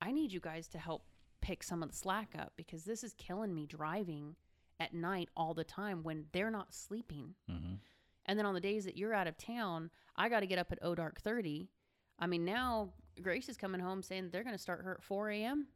[0.00, 1.04] I need you guys to help
[1.40, 4.36] pick some of the slack up because this is killing me driving
[4.80, 7.34] at night all the time when they're not sleeping.
[7.50, 7.74] Mm-hmm.
[8.26, 10.70] And then on the days that you're out of town, I got to get up
[10.70, 11.70] at O Dark 30.
[12.18, 12.90] I mean, now
[13.22, 15.66] Grace is coming home saying they're going to start her at 4 a.m.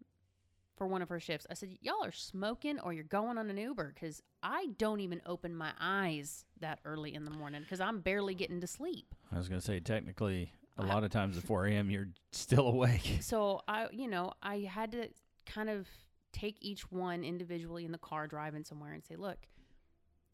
[0.82, 1.46] for one of her shifts.
[1.48, 5.22] I said, Y'all are smoking or you're going on an Uber because I don't even
[5.26, 9.14] open my eyes that early in the morning because I'm barely getting to sleep.
[9.30, 11.88] I was gonna say technically, a I- lot of times at 4 a.m.
[11.88, 13.18] you're still awake.
[13.20, 15.08] so I, you know, I had to
[15.46, 15.86] kind of
[16.32, 19.38] take each one individually in the car driving somewhere and say, look,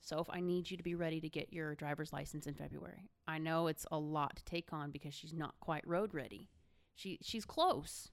[0.01, 3.11] so if I need you to be ready to get your driver's license in February,
[3.27, 6.49] I know it's a lot to take on because she's not quite road ready.
[6.95, 8.09] She she's close,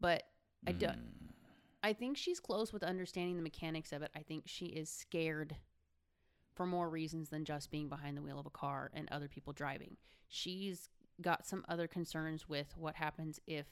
[0.00, 0.22] but
[0.66, 0.86] I do.
[0.86, 0.96] Mm.
[1.82, 4.10] I think she's close with understanding the mechanics of it.
[4.16, 5.56] I think she is scared
[6.54, 9.52] for more reasons than just being behind the wheel of a car and other people
[9.52, 9.96] driving.
[10.28, 10.88] She's
[11.20, 13.66] got some other concerns with what happens if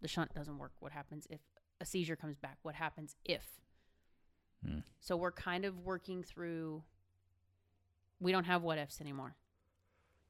[0.00, 1.40] the shunt doesn't work, what happens if
[1.80, 3.44] a seizure comes back, what happens if.
[4.64, 4.78] Hmm.
[5.00, 6.82] So we're kind of working through
[8.20, 9.34] we don't have what ifs anymore.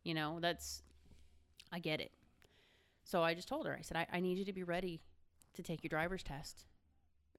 [0.02, 0.82] You know, that's
[1.72, 2.12] I get it.
[3.04, 5.00] So I just told her, I said, I, I need you to be ready
[5.56, 6.64] to take your driver's test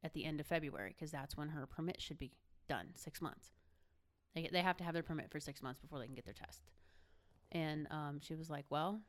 [0.04, 2.32] at the end of February because that's when her permit should be
[2.68, 3.52] done, six months.
[4.36, 6.34] They, they have to have their permit for six months before they can get their
[6.34, 6.70] test.
[7.52, 9.00] And um, she was like, well,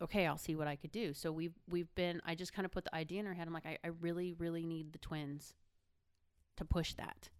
[0.00, 1.14] okay, I'll see what I could do.
[1.14, 3.46] So we've, we've been, I just kind of put the idea in her head.
[3.46, 5.54] I'm like, I, I really, really need the twins
[6.56, 7.30] to push that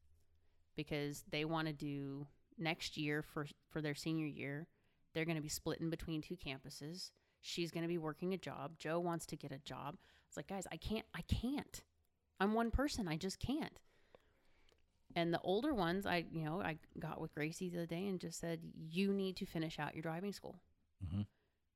[0.76, 2.26] because they want to do
[2.59, 4.66] next year for, for their senior year.
[5.14, 7.11] They're going to be splitting between two campuses.
[7.40, 8.78] She's going to be working a job.
[8.78, 9.96] Joe wants to get a job.
[10.33, 11.83] It's like, guys, I can't, I can't.
[12.40, 13.07] I'm one person.
[13.07, 13.79] I just can't.
[15.14, 18.18] And the older ones, I, you know, I got with Gracie the other day and
[18.18, 20.59] just said, you need to finish out your driving school.
[21.07, 21.27] Mhm.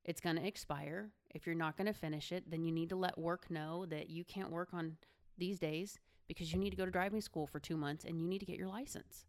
[0.06, 1.10] It's going to expire.
[1.34, 4.08] If you're not going to finish it, then you need to let work know that
[4.08, 4.96] you can't work on
[5.36, 8.26] these days because you need to go to driving school for two months and you
[8.26, 9.26] need to get your license.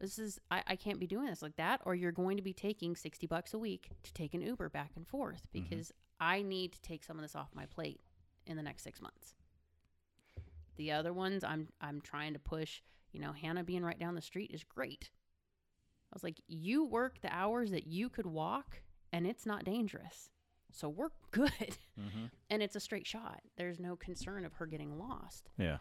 [0.00, 2.52] This is, I, I can't be doing this like that, or you're going to be
[2.52, 5.68] taking 60 bucks a week to take an Uber back and forth Mhm.
[5.70, 8.00] because I need to take some of this off my plate
[8.46, 9.34] in the next six months.
[10.76, 12.80] The other ones, I'm I'm trying to push.
[13.12, 15.10] You know, Hannah being right down the street is great.
[16.12, 20.30] I was like, you work the hours that you could walk, and it's not dangerous,
[20.70, 21.50] so we're good.
[22.00, 22.26] Mm-hmm.
[22.50, 23.40] and it's a straight shot.
[23.56, 25.50] There's no concern of her getting lost.
[25.58, 25.78] Yeah.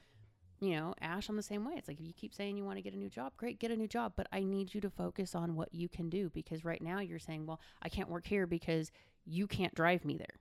[0.60, 1.74] You know, Ash, I'm the same way.
[1.76, 3.72] It's like if you keep saying you want to get a new job, great, get
[3.72, 4.14] a new job.
[4.16, 7.18] But I need you to focus on what you can do because right now you're
[7.18, 8.92] saying, well, I can't work here because
[9.26, 10.40] you can't drive me there.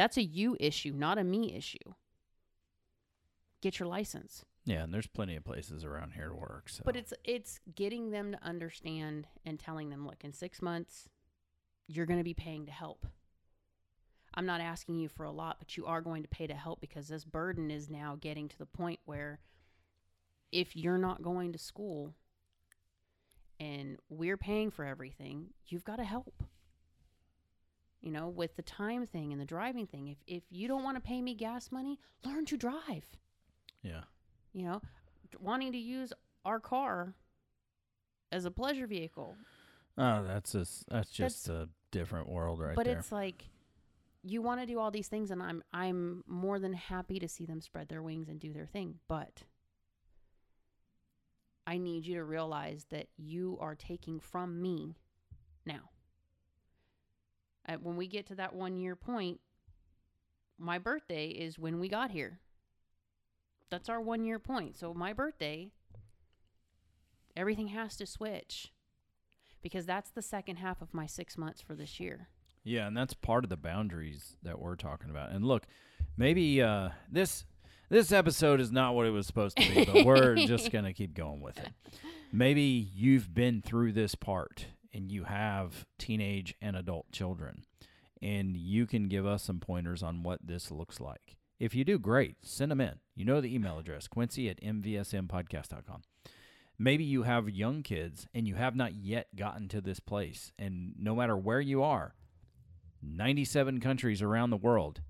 [0.00, 1.76] That's a you issue, not a me issue.
[3.60, 4.46] Get your license.
[4.64, 6.70] Yeah, and there's plenty of places around here to work.
[6.70, 6.84] So.
[6.86, 11.06] But it's it's getting them to understand and telling them, look, in six months,
[11.86, 13.06] you're going to be paying to help.
[14.32, 16.80] I'm not asking you for a lot, but you are going to pay to help
[16.80, 19.38] because this burden is now getting to the point where
[20.50, 22.14] if you're not going to school
[23.58, 26.42] and we're paying for everything, you've got to help.
[28.00, 30.08] You know, with the time thing and the driving thing.
[30.08, 33.04] If if you don't want to pay me gas money, learn to drive
[33.82, 34.02] yeah.
[34.52, 34.82] you know,
[35.38, 36.12] wanting to use
[36.44, 37.14] our car
[38.32, 39.36] as a pleasure vehicle.
[39.98, 42.96] Oh, that's just that's just a different world right but there.
[42.96, 43.46] it's like
[44.22, 47.46] you want to do all these things and I'm I'm more than happy to see
[47.46, 49.42] them spread their wings and do their thing, but
[51.66, 54.96] I need you to realize that you are taking from me
[55.66, 55.90] now.
[57.70, 59.40] Uh, when we get to that one year point,
[60.58, 62.40] my birthday is when we got here.
[63.70, 64.76] That's our one year point.
[64.76, 65.70] So my birthday,
[67.36, 68.72] everything has to switch
[69.62, 72.28] because that's the second half of my six months for this year.
[72.64, 75.30] Yeah, and that's part of the boundaries that we're talking about.
[75.30, 75.66] And look,
[76.16, 77.44] Maybe uh, this
[77.88, 81.14] this episode is not what it was supposed to be, but we're just gonna keep
[81.14, 81.70] going with it.
[82.32, 82.62] Maybe
[82.94, 87.64] you've been through this part and you have teenage and adult children,
[88.20, 91.36] and you can give us some pointers on what this looks like.
[91.58, 92.36] If you do, great.
[92.42, 92.94] Send them in.
[93.14, 96.02] You know the email address, quincy at mvsmpodcast.com.
[96.78, 100.52] Maybe you have young kids and you have not yet gotten to this place.
[100.58, 102.14] And no matter where you are,
[103.02, 105.02] 97 countries around the world,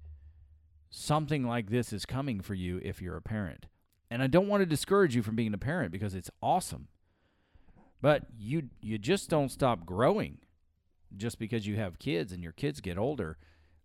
[0.90, 3.66] something like this is coming for you if you're a parent.
[4.10, 6.88] And I don't want to discourage you from being a parent because it's awesome.
[8.02, 10.38] But you you just don't stop growing
[11.16, 13.36] just because you have kids and your kids get older.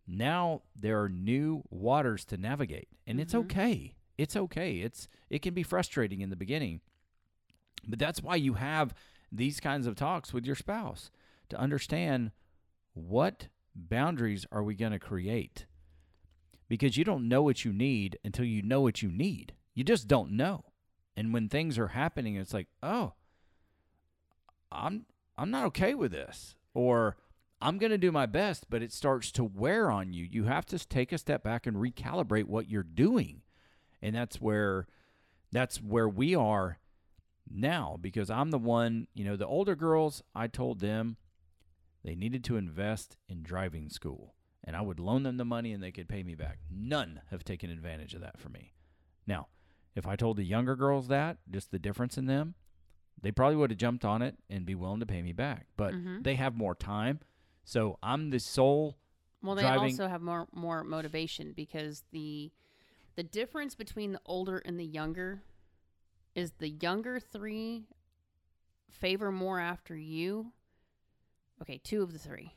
[0.08, 3.40] Now there are new waters to navigate, and it's Mhm.
[3.46, 3.96] okay.
[4.18, 4.80] It's okay.
[4.80, 6.82] It's it can be frustrating in the beginning.
[7.88, 8.94] But that's why you have
[9.32, 11.12] these kinds of talks with your spouse
[11.50, 12.32] to understand
[12.94, 15.66] what boundaries are we going to create?
[16.70, 19.54] Because you don't know what you need until you know what you need.
[19.74, 20.64] You just don't know.
[21.18, 23.14] And when things are happening, it's like, "Oh,
[24.76, 25.06] I'm
[25.38, 27.16] I'm not okay with this." Or
[27.62, 30.28] I'm going to do my best, but it starts to wear on you.
[30.30, 33.42] You have to take a step back and recalibrate what you're doing.
[34.02, 34.88] And that's where
[35.52, 36.80] that's where we are
[37.50, 41.18] now because I'm the one, you know, the older girls, I told them
[42.04, 45.82] they needed to invest in driving school and I would loan them the money and
[45.82, 46.60] they could pay me back.
[46.70, 48.74] None have taken advantage of that for me.
[49.26, 49.48] Now,
[49.96, 52.56] if I told the younger girls that, just the difference in them,
[53.22, 55.68] they probably would have jumped on it and be willing to pay me back.
[55.78, 56.24] But Mhm.
[56.24, 57.20] they have more time.
[57.64, 58.98] So I'm the sole
[59.42, 62.52] Well, they driving- also have more more motivation because the
[63.16, 65.42] the difference between the older and the younger
[66.36, 67.88] is the younger three
[68.90, 70.52] favor more after you.
[71.62, 72.54] Okay, two of the three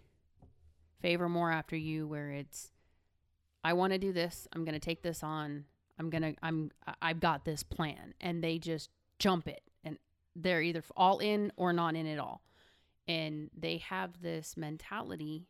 [1.01, 2.73] favor more after you, where it's
[3.65, 4.49] I want to do this.
[4.53, 5.67] I'm going to take this on.
[5.99, 6.35] I'm gonna.
[6.43, 6.71] I'm.
[6.87, 9.63] I- I've got this plan, and they just jump it,
[10.41, 12.43] they're either all in or not in at all,
[13.07, 15.47] and they have this mentality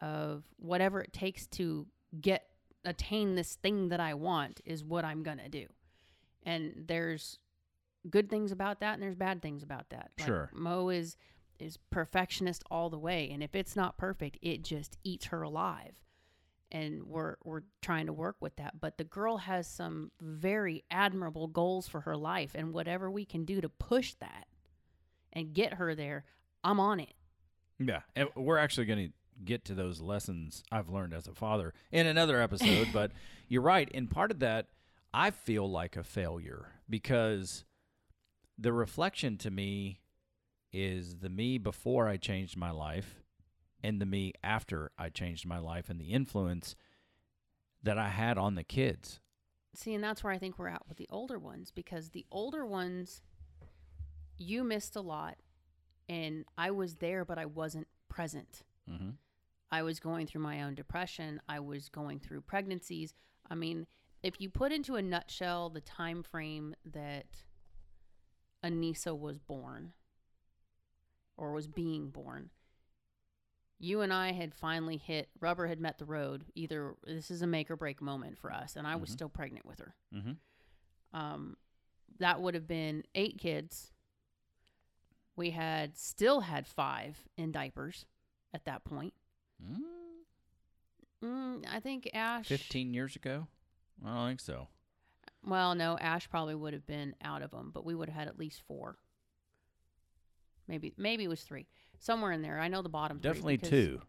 [0.00, 1.86] of whatever it takes to
[2.20, 2.46] get
[2.84, 5.66] attain this thing that I want is what I'm gonna do.
[6.42, 7.38] And there's
[8.10, 10.10] good things about that and there's bad things about that.
[10.18, 10.50] Like, Sure.
[10.52, 11.16] Mo is
[11.58, 16.02] is perfectionist all the way and if it's not perfect, it just eats her alive.
[16.74, 18.80] And we're we're trying to work with that.
[18.80, 23.44] But the girl has some very admirable goals for her life and whatever we can
[23.44, 24.48] do to push that
[25.32, 26.24] and get her there,
[26.64, 27.14] I'm on it.
[27.78, 29.12] Yeah, and we're actually going to
[29.44, 32.88] get to those lessons I've learned as a father in another episode.
[32.92, 33.12] but
[33.48, 33.88] you're right.
[33.94, 34.66] And part of that,
[35.12, 37.64] I feel like a failure because
[38.58, 40.00] the reflection to me
[40.72, 43.22] is the me before I changed my life
[43.84, 46.74] and the me after I changed my life and the influence
[47.82, 49.20] that I had on the kids.
[49.74, 52.64] See, and that's where I think we're at with the older ones because the older
[52.64, 53.20] ones,
[54.38, 55.36] you missed a lot,
[56.08, 58.62] and I was there, but I wasn't present.
[58.90, 59.10] Mm-hmm.
[59.70, 61.42] I was going through my own depression.
[61.46, 63.12] I was going through pregnancies.
[63.50, 63.86] I mean,
[64.22, 67.26] if you put into a nutshell the time frame that
[68.64, 69.92] Anissa was born
[71.36, 72.48] or was being born,
[73.84, 76.44] you and I had finally hit rubber had met the road.
[76.54, 79.12] Either this is a make or break moment for us, and I was Mhm.
[79.12, 79.94] still pregnant with her.
[80.12, 81.16] Mm-hmm.
[81.16, 81.56] Um,
[82.18, 83.92] that would have been eight kids.
[85.36, 88.06] We had still had five in diapers
[88.52, 89.14] at that point.
[91.22, 92.46] Mm, I think Ash.
[92.46, 93.48] 15 years ago?
[94.04, 94.68] I don't think so.
[95.42, 98.28] Well, no, Ash probably would have been out of them, but we would have had
[98.28, 98.96] at least four.
[100.66, 101.66] Maybe, maybe it was three,
[101.98, 102.58] somewhere in there.
[102.60, 103.18] I know the bottom.
[103.18, 104.02] Definitely because- two.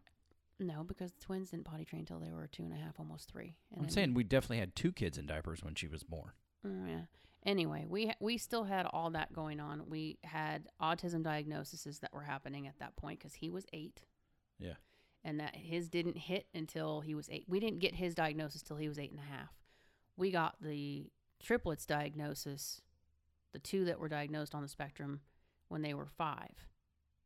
[0.57, 3.29] No, because the twins didn't potty train until they were two and a half, almost
[3.29, 3.57] three.
[3.73, 6.31] And I'm saying we definitely had two kids in diapers when she was born.
[6.65, 7.01] Mm, yeah.
[7.45, 9.89] Anyway, we we still had all that going on.
[9.89, 14.03] We had autism diagnoses that were happening at that point because he was eight.
[14.57, 14.75] Yeah.
[15.25, 17.45] And that his didn't hit until he was eight.
[17.49, 19.53] We didn't get his diagnosis till he was eight and a half.
[20.15, 21.11] We got the
[21.43, 22.81] triplets diagnosis,
[23.51, 25.19] the two that were diagnosed on the spectrum
[25.67, 26.67] when they were five,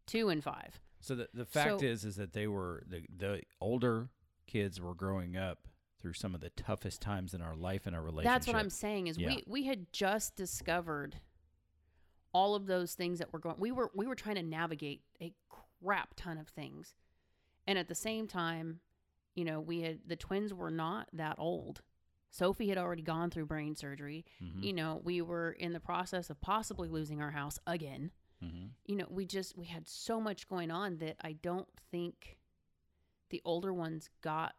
[0.09, 0.79] two and five.
[1.01, 4.09] So the the fact So- is is that they were the the older
[4.47, 5.67] kids were growing up
[5.99, 8.33] through some of the toughest times in our life and our relationship.
[8.33, 9.27] That's what I'm saying is Yeah.
[9.29, 11.19] we we had just discovered
[12.33, 15.33] all of those things that were going we were we were trying to navigate a
[15.83, 16.93] crap ton of things.
[17.67, 18.79] And at the same time,
[19.35, 21.81] you know, we had the twins were not that old.
[22.31, 24.23] Sophie had already gone through brain surgery.
[24.41, 28.11] Mhm, You know, we were in the process of possibly losing our house again.
[28.43, 28.69] Mhm.
[28.85, 32.37] You know, we just we had so much going on that I don't think
[33.29, 34.55] the older ones got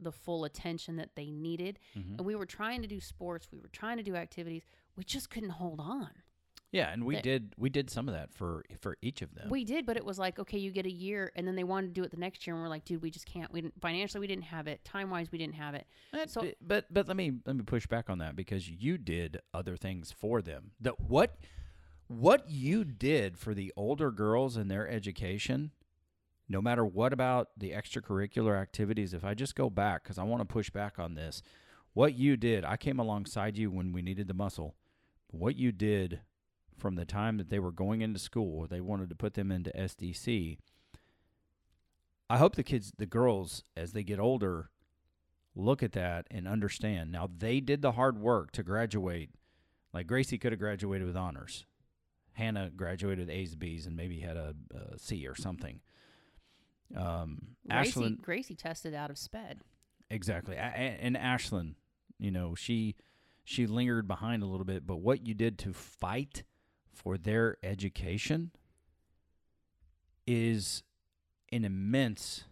[0.00, 1.78] the full attention that they needed.
[1.96, 2.18] Mhm.
[2.18, 4.64] And we were trying to do sports, we were trying to do activities,
[4.96, 6.10] we just couldn't hold on.
[6.72, 9.50] Yeah, and we That- did we did some of that for for each of them.
[9.50, 11.88] We did, but it was like, okay, you get a year, and then they wanted
[11.88, 13.52] to do it the next year, and we're like, dude, we just can't.
[13.52, 14.82] We didn't, financially, we didn't have it.
[14.82, 15.86] Time wise, we didn't have it.
[16.28, 19.76] So- but but let me let me push back on that because you did other
[19.76, 20.72] things for them.
[20.80, 21.38] That what
[22.12, 25.70] what you did for the older girls and their education,
[26.48, 29.14] no matter what about the extracurricular activities.
[29.14, 31.42] If I just go back because I want to push back on this,
[31.94, 34.74] what you did, I came alongside you when we needed the muscle.
[35.28, 36.20] What you did
[36.78, 39.70] from the time that they were going into school, they wanted to put them into
[39.70, 40.58] SDC.
[42.28, 44.70] I hope the kids, the girls, as they get older,
[45.54, 47.12] look at that and understand.
[47.12, 49.30] Now they did the hard work to graduate.
[49.92, 51.66] Like Gracie could have graduated with honors.
[52.34, 55.80] Hannah graduated with A's, B's, and maybe had a, a C or something.
[56.96, 59.60] Um, Gracie, Ashlyn, Gracie tested out of sped.
[60.10, 61.74] exactly, a- a- and Ashlyn,
[62.18, 62.96] you know, she
[63.44, 66.44] she lingered behind a little bit, but what you did to fight
[66.92, 68.52] for their education
[70.26, 70.82] is
[71.50, 72.44] an immense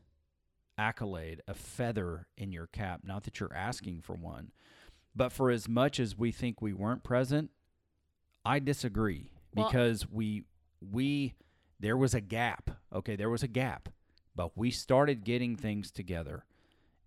[0.76, 3.01] accolade, a feather in your cap.
[3.05, 4.51] Not that you're asking for one,
[5.14, 7.51] but for as much as we think we weren't present,
[8.45, 10.45] I disagree Well- because we
[10.81, 11.35] we
[11.79, 12.71] there was a gap.
[12.93, 13.89] Okay, there was a gap,
[14.37, 16.45] but we started getting things together,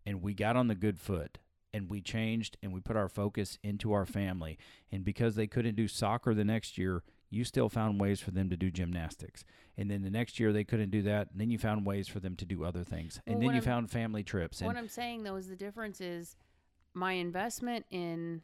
[0.06, 1.40] and we got on the good foot.
[1.76, 4.60] And we changed and we put our focus into our family.
[4.92, 8.48] And because they couldn't do soccer the next year, you still found ways for them
[8.52, 9.44] to do gymnastics.
[9.76, 11.32] And then the next year they couldn't do that.
[11.32, 13.20] And then you found ways for them to do other things.
[13.26, 14.62] And Well, then you I'm- found family trips.
[14.62, 16.36] And what I'm saying though is the difference is
[16.94, 18.44] my investment in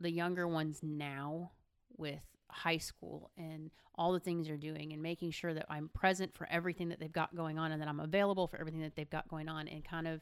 [0.00, 1.52] the younger ones now
[1.98, 6.34] with high school and all the things they're doing and making sure that I'm present
[6.34, 9.08] for everything that they've got going on and that I'm available for everything that they've
[9.08, 10.20] got going on and kind of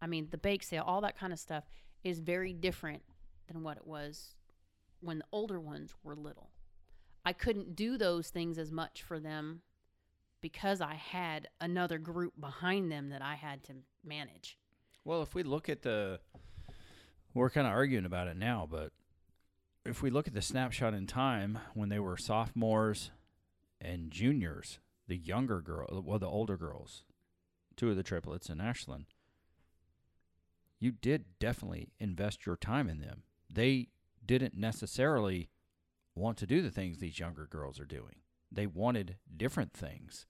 [0.00, 1.64] I mean the bake sale all that kind of stuff
[2.02, 3.02] is very different
[3.46, 4.34] than what it was
[5.00, 6.50] when the older ones were little.
[7.24, 9.62] I couldn't do those things as much for them
[10.40, 13.72] because I had another group behind them that I had to
[14.04, 14.58] manage.
[15.04, 16.20] Well, if we look at the,
[17.32, 18.92] we're kind of arguing about it now, but
[19.84, 23.10] if we look at the snapshot in time when they were sophomores
[23.80, 27.04] and juniors, the younger girl, well, the older girls,
[27.76, 29.04] two of the triplets and Ashlyn,
[30.80, 33.22] you did definitely invest your time in them.
[33.50, 33.88] They
[34.24, 35.50] didn't necessarily
[36.14, 38.16] want to do the things these younger girls are doing.
[38.50, 40.26] They wanted different things,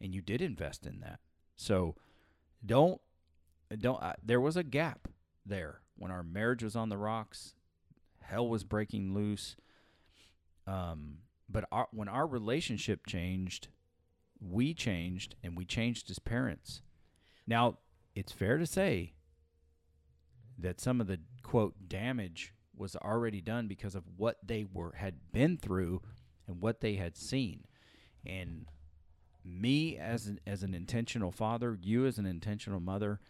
[0.00, 1.20] and you did invest in that.
[1.56, 1.96] So,
[2.64, 3.00] don't
[3.76, 5.08] don't uh, there was a gap
[5.44, 7.54] there when our marriage was on the rocks
[8.28, 9.56] hell was breaking loose.
[10.66, 11.18] Um
[11.48, 13.68] but our, when our relationship changed
[14.40, 16.82] we changed and we changed as parents.
[17.46, 17.78] Now
[18.14, 19.12] it's fair to say
[20.58, 25.32] that some of the quote damage was already done because of what they were had
[25.32, 26.02] been through
[26.46, 27.64] and what they had seen.
[28.24, 28.66] And
[29.44, 33.20] me as an, as an intentional father you as an intentional mother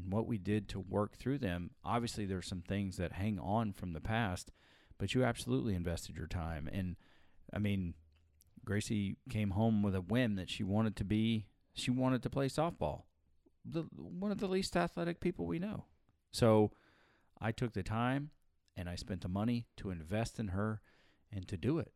[0.00, 1.70] and what we did to work through them.
[1.84, 4.50] Obviously, there's some things that hang on from the past,
[4.98, 6.68] but you absolutely invested your time.
[6.72, 6.96] And
[7.52, 7.94] I mean,
[8.64, 12.48] Gracie came home with a whim that she wanted to be, she wanted to play
[12.48, 13.02] softball.
[13.64, 15.84] The, one of the least athletic people we know.
[16.32, 16.72] So
[17.40, 18.30] I took the time
[18.76, 20.80] and I spent the money to invest in her
[21.30, 21.92] and to do it.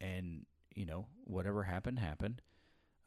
[0.00, 0.44] And,
[0.74, 2.42] you know, whatever happened, happened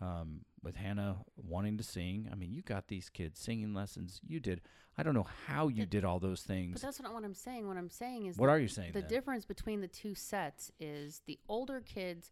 [0.01, 2.29] um, with Hannah wanting to sing.
[2.31, 4.21] I mean, you got these kids singing lessons.
[4.25, 4.61] You did.
[4.97, 6.73] I don't know how you did all those things.
[6.73, 7.67] But that's not what I'm saying.
[7.67, 8.91] What I'm saying is What are you saying?
[8.93, 9.09] the then?
[9.09, 12.31] difference between the two sets is the older kids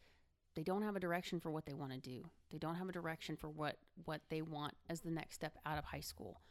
[0.58, 2.32] they don't have a direction for what they want to do.
[2.50, 5.78] They don't have a direction for what what they want as the next step out
[5.78, 6.42] of high school.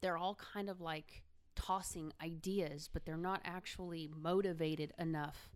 [0.00, 1.22] They're all kind of like
[1.54, 5.50] tossing ideas, but they're not actually motivated enough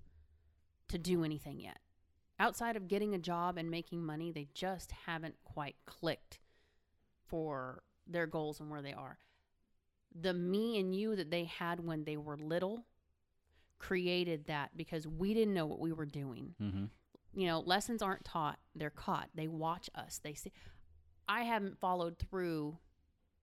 [0.91, 1.79] to do anything yet.
[2.41, 6.39] Outside of getting a job and making money, they just haven't quite clicked
[7.27, 9.19] for their goals and where they are.
[10.15, 12.87] The me and you that they had when they were little
[13.79, 16.55] created that because we didn't know what we were doing.
[16.61, 16.85] mm-hmm.
[17.35, 19.29] You know, lessons aren't taught, they're caught.
[19.35, 20.19] They watch us.
[20.23, 20.51] They see
[21.29, 22.79] I haven't followed through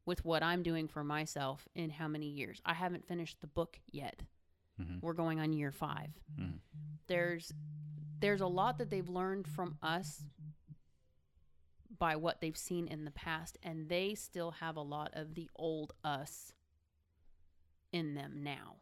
[0.05, 2.61] with what I'm doing for myself in how many years.
[2.65, 4.23] I haven't finished the book yet.
[4.81, 4.97] Mm-hmm.
[5.01, 6.59] We're going on year 5 Mhm.
[7.07, 7.53] there's
[8.20, 10.24] there's a lot that they've learned from us
[11.97, 15.49] by what they've seen in the past and they still have a lot of the
[15.55, 16.53] old us
[17.91, 18.76] in them now.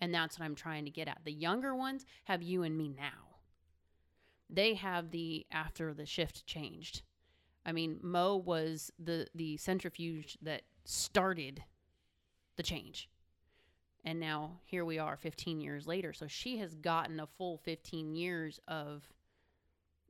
[0.00, 1.20] And that's what i'm trying to get at.
[1.24, 3.36] The younger ones have you and me now.
[4.50, 7.02] They have the after the shift changed.
[7.64, 11.62] I mean mo was the the centrifuge that started
[12.56, 13.08] the change.
[14.04, 16.12] And now here we are 15 years later.
[16.12, 19.04] So she has gotten a full 15 years of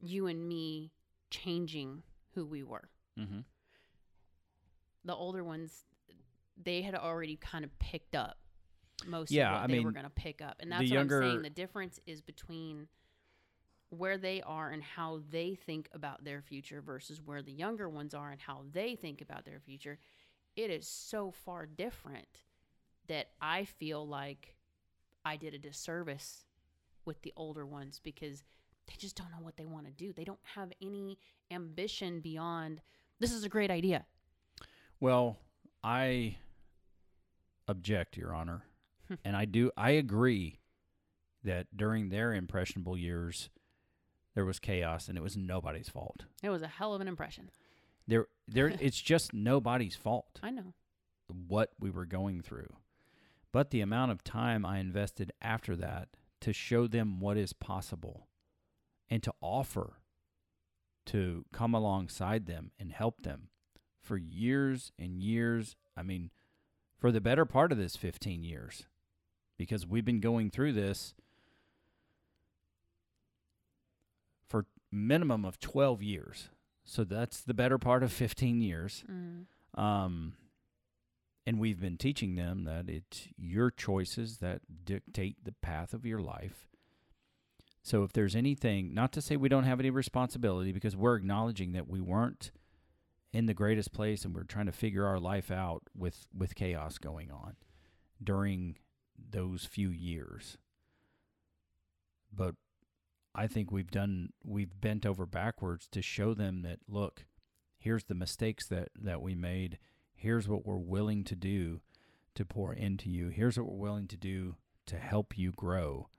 [0.01, 0.93] you and me
[1.31, 2.03] changing
[2.35, 2.89] who we were.
[3.19, 3.41] Mm-hmm.
[5.05, 5.85] The older ones,
[6.63, 8.39] they had already kind of picked up
[9.07, 10.57] most Yeah, of what I they were mean, going to pick up.
[10.61, 11.43] And that's what younger- I'm saying.
[11.43, 12.89] The difference is between
[13.91, 18.15] where they are and how they think about their future versus where the younger ones
[18.15, 19.99] are and how they think about their future.
[20.57, 22.39] It is so far different
[23.13, 24.57] that I feel like
[25.25, 26.47] I did a disservice
[27.05, 28.43] with the older ones because
[28.87, 30.13] they just don't know what they want to do.
[30.13, 31.19] They don't have any
[31.51, 32.81] ambition beyond
[33.21, 34.05] this is a great idea.
[34.99, 35.37] Well,
[35.85, 36.39] I
[37.69, 38.63] object, Your Honor,
[39.07, 39.15] hmm.
[39.25, 39.71] and I do.
[39.77, 40.59] I agree
[41.45, 43.51] that during their impressionable years,
[44.35, 46.25] there was chaos, and it was nobody's fault.
[46.43, 47.51] It was a hell of an impression.
[48.09, 48.75] There, there.
[48.81, 50.73] it's just nobody's fault I know.
[51.29, 52.75] what we were going through,
[53.53, 56.09] but the amount of time I invested after that
[56.41, 58.27] to show them what is possible,
[59.09, 59.99] and to offer
[61.07, 63.49] to come alongside them and help them
[64.01, 65.77] for years and years.
[65.97, 66.31] I mean,
[66.99, 68.87] for the better part of this 15 years,
[69.59, 71.15] because we've been going through this
[74.49, 76.49] for minimum of 12 years.
[76.85, 79.05] So that's the better part of 15 years.
[79.11, 79.47] Mm.
[79.81, 80.35] Um,
[81.47, 86.21] and we've been teaching them that it's your choices that dictate the path of your
[86.21, 86.69] life.
[87.83, 91.73] So if there's anything, not to say we don't have any responsibility, because we're acknowledging
[91.73, 92.53] that we weren't
[93.33, 96.99] in the greatest place and we're trying to figure our life out with, with chaos
[96.99, 97.57] going on
[98.23, 98.77] during
[99.31, 100.59] those few years.
[102.33, 102.55] But
[103.35, 107.25] I think we've done, we've bent over backwards to show them that, look,
[107.79, 109.79] here's the mistakes that, that we made.
[110.23, 111.81] Here's what we're willing to do
[112.37, 113.31] to pour into you.
[113.31, 114.55] Here's what we're willing to do
[114.87, 116.11] to help you grow.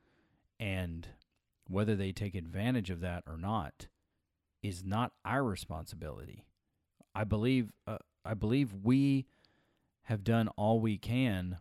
[0.59, 1.07] And
[1.69, 3.87] whether they take advantage of that or not
[4.61, 6.43] is not our responsibility.
[7.15, 9.25] I believe uh, I believe we
[10.03, 11.59] have done all we can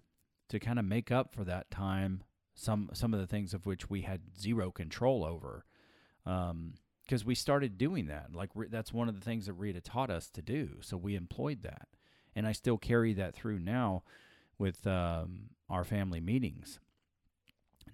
[0.48, 2.24] to kind of make up for that time
[2.54, 5.64] some some of the things of which we had zero control over
[6.24, 10.10] because we started doing that like re- that's one of the things that Rita taught
[10.10, 11.86] us to do so we employed that
[12.34, 14.02] and I still carry that through now
[14.58, 16.78] with um, our family meetings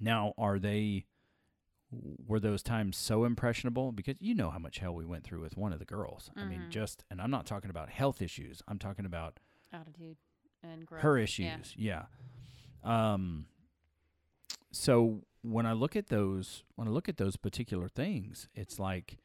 [0.01, 1.07] now are they
[1.91, 5.57] were those times so impressionable because you know how much hell we went through with
[5.57, 6.69] one of the girls i mean Mhm.
[6.69, 9.41] just and i'm not talking about health issues i'm talking about
[9.73, 10.19] Attitude
[10.63, 11.03] and growth.
[11.03, 11.25] her Yeah.
[11.25, 12.05] issues yeah.
[12.85, 13.47] um
[14.71, 19.19] so when i look at those when i look at those particular things it's like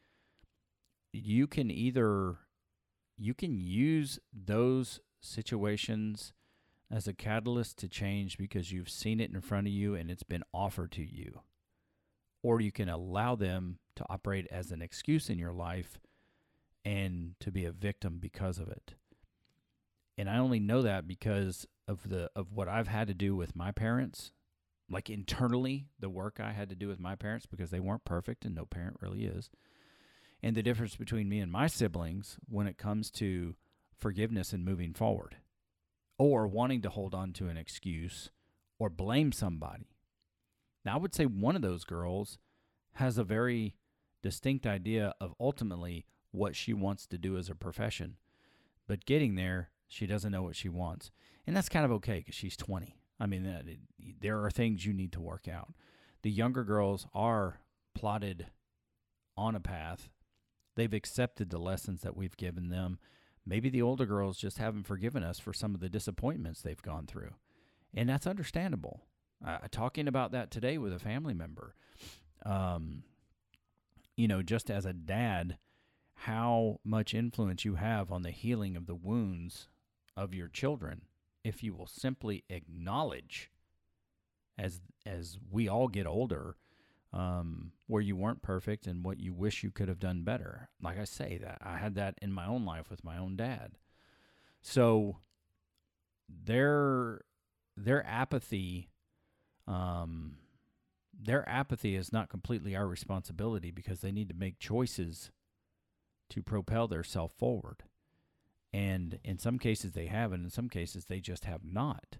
[1.12, 2.36] you can either
[3.16, 6.32] you can use those situations
[6.90, 10.22] as a catalyst to change because you've seen it in front of you and it's
[10.22, 11.40] been offered to you
[12.42, 15.98] or you can allow them to operate as an excuse in your life
[16.84, 18.94] and to be a victim because of it
[20.16, 23.56] and I only know that because of the of what I've had to do with
[23.56, 24.32] my parents,
[24.88, 28.44] like internally the work I had to do with my parents because they weren't perfect
[28.44, 29.50] and no parent really is.
[30.44, 33.54] And the difference between me and my siblings when it comes to
[33.96, 35.36] forgiveness and moving forward
[36.18, 38.30] or wanting to hold on to an excuse
[38.78, 39.88] or blame somebody.
[40.84, 42.36] Now I would say one of those girls
[42.96, 43.76] has a very
[44.22, 48.16] distinct idea of ultimately what she wants to do as a profession.
[48.86, 51.10] But getting there, she doesn't know what she wants.
[51.46, 52.98] And that's kind of okay because she's 20.
[53.18, 53.78] I mean,
[54.20, 55.72] there are things you need to work out.
[56.20, 57.60] The younger girls are
[57.94, 58.48] plotted
[59.38, 60.10] on a path.
[60.76, 62.98] They've accepted the lessons that we've given them.
[63.46, 67.06] Maybe the older girls just haven't forgiven us for some of the disappointments they've gone
[67.06, 67.34] through.
[67.92, 69.02] And that's understandable.
[69.46, 71.74] Uh, talking about that today with a family member,
[72.46, 73.02] um,
[74.16, 75.58] you know, just as a dad,
[76.14, 79.68] how much influence you have on the healing of the wounds
[80.16, 81.02] of your children
[81.44, 83.50] if you will simply acknowledge
[84.58, 86.56] as as we all get older
[87.14, 90.98] um, where you weren't perfect and what you wish you could have done better like
[90.98, 93.72] i say that i had that in my own life with my own dad
[94.60, 95.18] so
[96.28, 97.20] their
[97.76, 98.90] their apathy
[99.66, 100.36] um
[101.22, 105.30] their apathy is not completely our responsibility because they need to make choices
[106.30, 107.84] to propel their self forward.
[108.72, 112.16] And in some cases they have, and in some cases they just have not.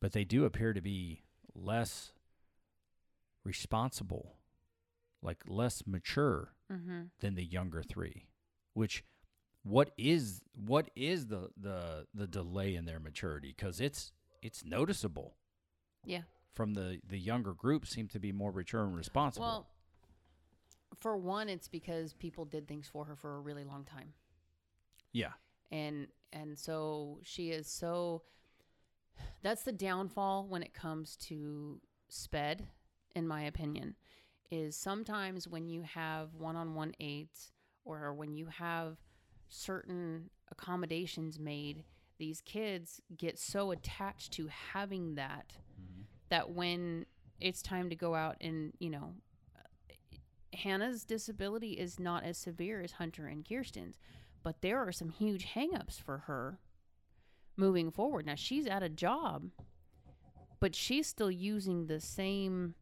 [0.00, 1.22] But they do appear to be
[1.54, 2.12] less
[3.44, 4.36] responsible,
[5.22, 7.04] like less mature Mm-hmm.
[7.20, 8.26] than the younger three,
[8.74, 9.02] which
[9.62, 14.12] what is what is the the the delay in their maturity because it's
[14.42, 15.34] it's noticeable
[16.04, 16.22] Yeah.
[16.52, 19.66] from the the younger group seem to be more mature and responsible Well,
[21.00, 24.12] for one, it's because people did things for her for a really long time.
[25.12, 25.32] yeah
[25.70, 28.22] and and so she is so
[29.42, 31.80] that's the downfall when it comes to
[32.10, 32.66] sped
[33.14, 33.94] in my opinion
[34.50, 37.52] is sometimes when you have one-on-one aides
[37.84, 38.96] or when you have
[39.48, 41.84] certain accommodations made
[42.18, 46.02] these kids get so attached to having that mm-hmm.
[46.28, 47.06] that when
[47.40, 49.14] it's time to go out and you know
[50.54, 53.98] Hannah's disability is not as severe as Hunter and Kirsten's,
[54.42, 56.58] but there are some huge hangups for her
[57.56, 58.26] moving forward.
[58.26, 59.50] Now she's at a job,
[60.60, 62.74] but she's still using the same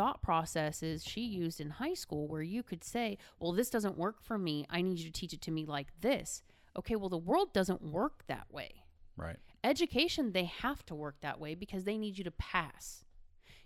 [0.00, 4.22] thought processes she used in high school where you could say, "Well, this doesn't work
[4.22, 4.64] for me.
[4.70, 6.42] I need you to teach it to me like this."
[6.74, 8.84] Okay, well the world doesn't work that way.
[9.16, 13.04] right Education, they have to work that way because they need you to pass.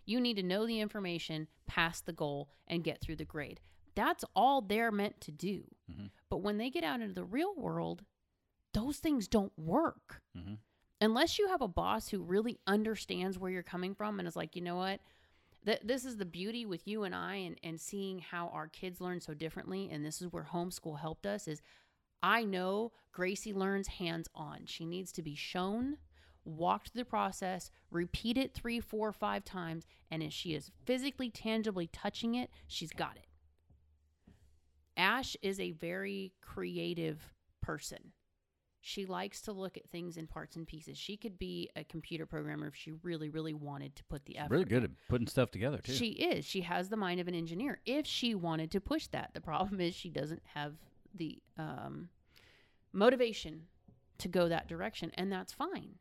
[0.04, 3.60] You need to know the information, pass the goal, and get through the grade.
[3.94, 5.62] That's all they're meant to do.
[5.88, 6.10] Mhm.
[6.28, 8.04] But when they get out into the real world,
[8.72, 10.20] those things don't work.
[10.36, 10.58] Mhm.
[11.00, 14.56] Unless you have a boss who really understands where you're coming from and is like,
[14.56, 15.00] you know what?
[15.64, 19.00] Th- this is the beauty with you and I and, and seeing how our kids
[19.00, 19.88] learn so differently.
[19.90, 21.62] And this is where homeschool helped us is
[22.22, 24.66] I know Gracie learns hands on.
[24.66, 25.98] She needs to be shown,
[26.44, 31.30] walk through the process, repeat it three, four, five times, and if she is physically,
[31.30, 33.26] tangibly touching it, she's got it.
[34.96, 38.12] Ash is a very creative person.
[38.86, 40.98] She likes to look at things in parts and pieces.
[40.98, 44.50] She could be a computer programmer if she really, really wanted to put the effort.
[44.50, 46.44] really good at putting stuff together too She is.
[46.44, 47.80] She has the mind of an engineer.
[47.86, 50.74] If she wanted to push that, the problem is she doesn't have
[51.14, 52.10] the um,
[52.92, 53.62] motivation
[54.18, 55.94] to go that direction, and that's fine.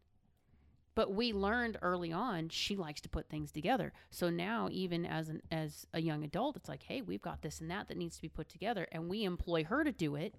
[0.93, 3.93] But we learned early on she likes to put things together.
[4.11, 7.61] So now, even as an as a young adult, it's like, hey, we've got this
[7.61, 10.35] and that that needs to be put together, and we employ her to do it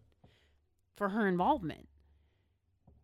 [0.95, 1.89] for her involvement.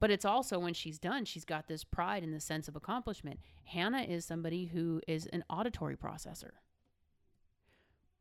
[0.01, 3.39] But it's also when she's done, she's got this pride and this sense of accomplishment.
[3.65, 6.53] Hannah is somebody who is an auditory processor.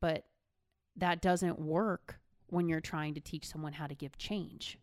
[0.02, 0.26] But
[0.98, 4.78] that doesn't work when you're trying to teach someone how to give change.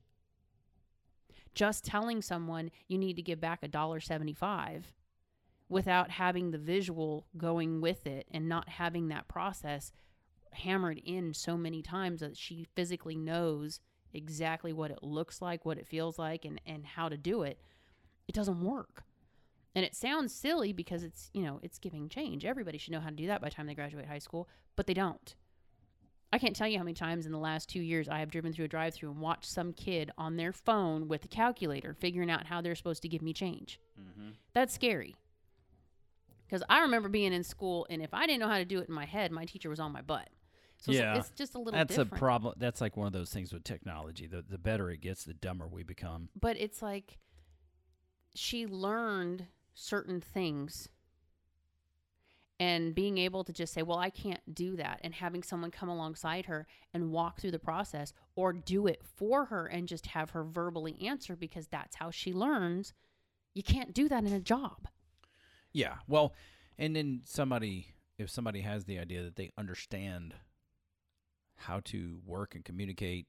[1.54, 4.94] Just telling someone you need to give back a dollar 75
[5.68, 9.92] without having the visual going with it and not having that process
[10.52, 13.80] hammered in so many times that she physically knows
[14.16, 17.60] exactly what it looks like, what it feels like, and, and how to do it,
[18.26, 19.04] it doesn't work.
[19.74, 22.44] And it sounds silly because it's, you know, it's giving change.
[22.44, 24.86] Everybody should know how to do that by the time they graduate high school, but
[24.86, 25.34] they don't.
[26.32, 28.52] I can't tell you how many times in the last two years I have driven
[28.52, 32.30] through a drive through and watched some kid on their phone with a calculator figuring
[32.30, 33.78] out how they're supposed to give me change.
[34.00, 34.30] Mm-hmm.
[34.52, 35.14] That's scary.
[36.46, 38.88] Because I remember being in school, and if I didn't know how to do it
[38.88, 40.28] in my head, my teacher was on my butt.
[40.78, 41.88] So Yeah, it's, just a little bit.
[41.88, 42.12] that's different.
[42.12, 45.24] a problem that's like one of those things with technology the the better it gets
[45.24, 47.18] the dumber we become but it's like
[48.34, 50.88] she learned certain things
[52.58, 55.88] and being able to just say well i can't do that and having someone come
[55.88, 60.30] alongside her and walk through the process or do it for her and just have
[60.30, 62.92] her verbally answer because that's how she learns
[63.54, 64.88] you can't do that in a job
[65.72, 65.96] Yeah.
[66.08, 66.32] Well,
[66.78, 70.34] and then somebody, if somebody has the idea that they understand
[71.56, 73.26] how to work and communicate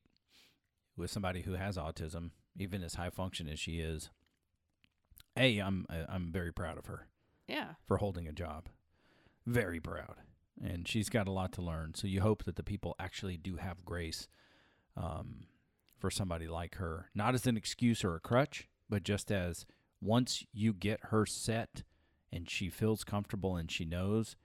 [0.96, 4.10] with somebody who has autism, even as high function as she is,
[5.38, 7.08] a, I'm I'm very proud of her
[7.48, 7.74] yeah.
[7.88, 8.68] for holding a job,
[9.46, 10.16] very proud,
[10.62, 11.94] and she's got a lot to learn.
[11.96, 14.28] So you hope that the people actually do have grace
[14.96, 15.46] um,
[16.00, 19.66] for somebody like her, not as an excuse or a crutch, but just as
[20.02, 21.84] once you get her set
[22.32, 24.36] and she feels comfortable and she knows,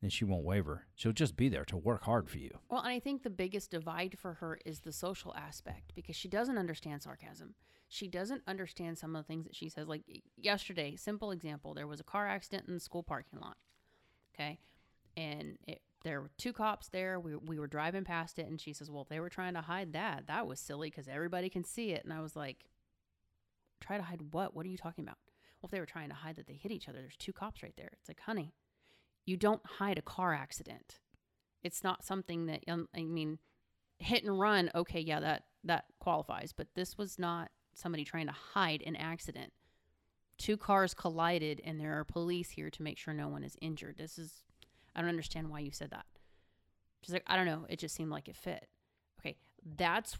[0.00, 0.86] then she won't waver.
[0.94, 2.58] She'll just be there to work hard for you.
[2.70, 6.28] Well, and I think the biggest divide for her is the social aspect because she
[6.28, 7.54] doesn't understand sarcasm.
[7.88, 9.88] She doesn't understand some of the things that she says.
[9.88, 10.02] Like
[10.36, 13.56] yesterday, simple example, there was a car accident in the school parking lot.
[14.34, 14.60] Okay.
[15.16, 17.18] And it, there were two cops there.
[17.18, 19.62] We, we were driving past it, and she says, Well, if they were trying to
[19.62, 22.04] hide that, that was silly because everybody can see it.
[22.04, 22.66] And I was like,
[23.80, 24.54] Try to hide what?
[24.54, 25.18] What are you talking about?
[25.60, 27.62] Well, if they were trying to hide that they hit each other, there's two cops
[27.64, 27.90] right there.
[27.98, 28.54] It's like, honey,
[29.28, 30.98] you don't hide a car accident.
[31.62, 33.38] It's not something that um, I mean,
[33.98, 34.70] hit and run.
[34.74, 36.52] Okay, yeah, that that qualifies.
[36.52, 39.52] But this was not somebody trying to hide an accident.
[40.38, 43.96] Two cars collided, and there are police here to make sure no one is injured.
[43.98, 44.44] This is,
[44.94, 46.06] I don't understand why you said that.
[47.02, 47.66] She's like, I don't know.
[47.68, 48.66] It just seemed like it fit.
[49.20, 49.36] Okay,
[49.76, 50.16] that's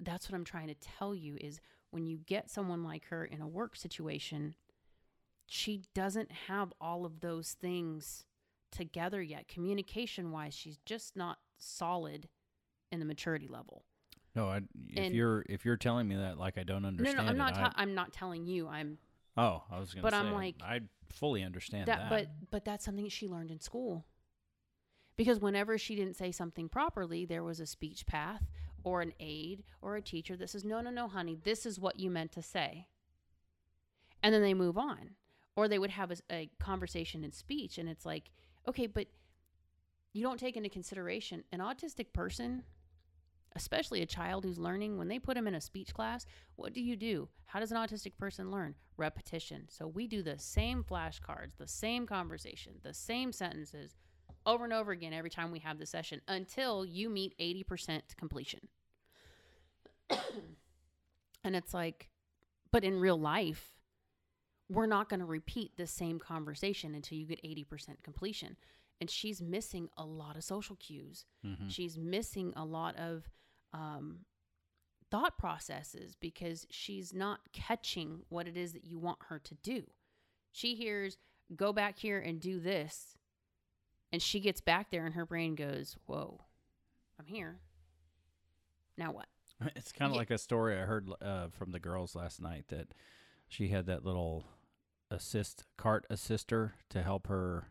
[0.00, 3.40] that's what I'm trying to tell you is when you get someone like her in
[3.40, 4.54] a work situation,
[5.46, 8.26] she doesn't have all of those things
[8.70, 9.48] together yet.
[9.48, 12.28] Communication wise, she's just not solid
[12.90, 13.84] in the maturity level.
[14.34, 14.58] No, I,
[14.88, 17.34] if And- you're if you're telling me that like I don't understand no, no, I'm
[17.34, 17.74] it, not.
[17.76, 18.68] I- I'm not telling you.
[18.68, 18.98] I'm
[19.36, 22.08] oh, I was gonna but say, I'm like- I fully understand that.
[22.08, 24.04] that, but but that's something she learned in school.
[25.16, 28.44] Because whenever she didn't say something properly, there was a speech path
[28.84, 31.98] or an aide or a teacher that says, "No, no, no, honey, this is what
[31.98, 32.86] you meant to say."
[34.22, 35.16] And then they move on.
[35.56, 38.30] Or they would have a, a conversation in speech and it's like,
[38.68, 39.08] "Okay, but
[40.12, 42.62] you don't take into consideration an autistic person,
[43.56, 46.80] especially a child who's learning, when they put them in a speech class, what do
[46.80, 47.28] you do?
[47.46, 48.74] How does an autistic person learn?
[48.96, 49.66] Repetition.
[49.68, 53.96] So we do the same flashcards, the same conversation, the same sentences
[54.44, 58.68] over and over again every time we have the session until you meet 80% completion.
[60.10, 62.10] and it's like,
[62.70, 63.77] but in real life,
[64.68, 68.56] we're not going to repeat the same conversation until you get 80% completion.
[69.00, 71.24] And she's missing a lot of social cues.
[71.44, 71.70] Mhm.
[71.70, 73.28] She's missing a lot of
[73.72, 74.20] um,
[75.10, 79.84] thought processes because she's not catching what it is that you want her to do.
[80.52, 81.16] She hears,
[81.54, 83.16] go back here and do this.
[84.10, 86.40] And she gets back there and her brain goes, whoa,
[87.18, 87.60] I'm here.
[88.96, 89.26] Now what?
[89.76, 90.18] It's kind of Yeah.
[90.20, 92.88] like a story I heard uh, from the girls last night that
[93.48, 94.44] she had that little
[95.10, 97.68] assist cart assister to help her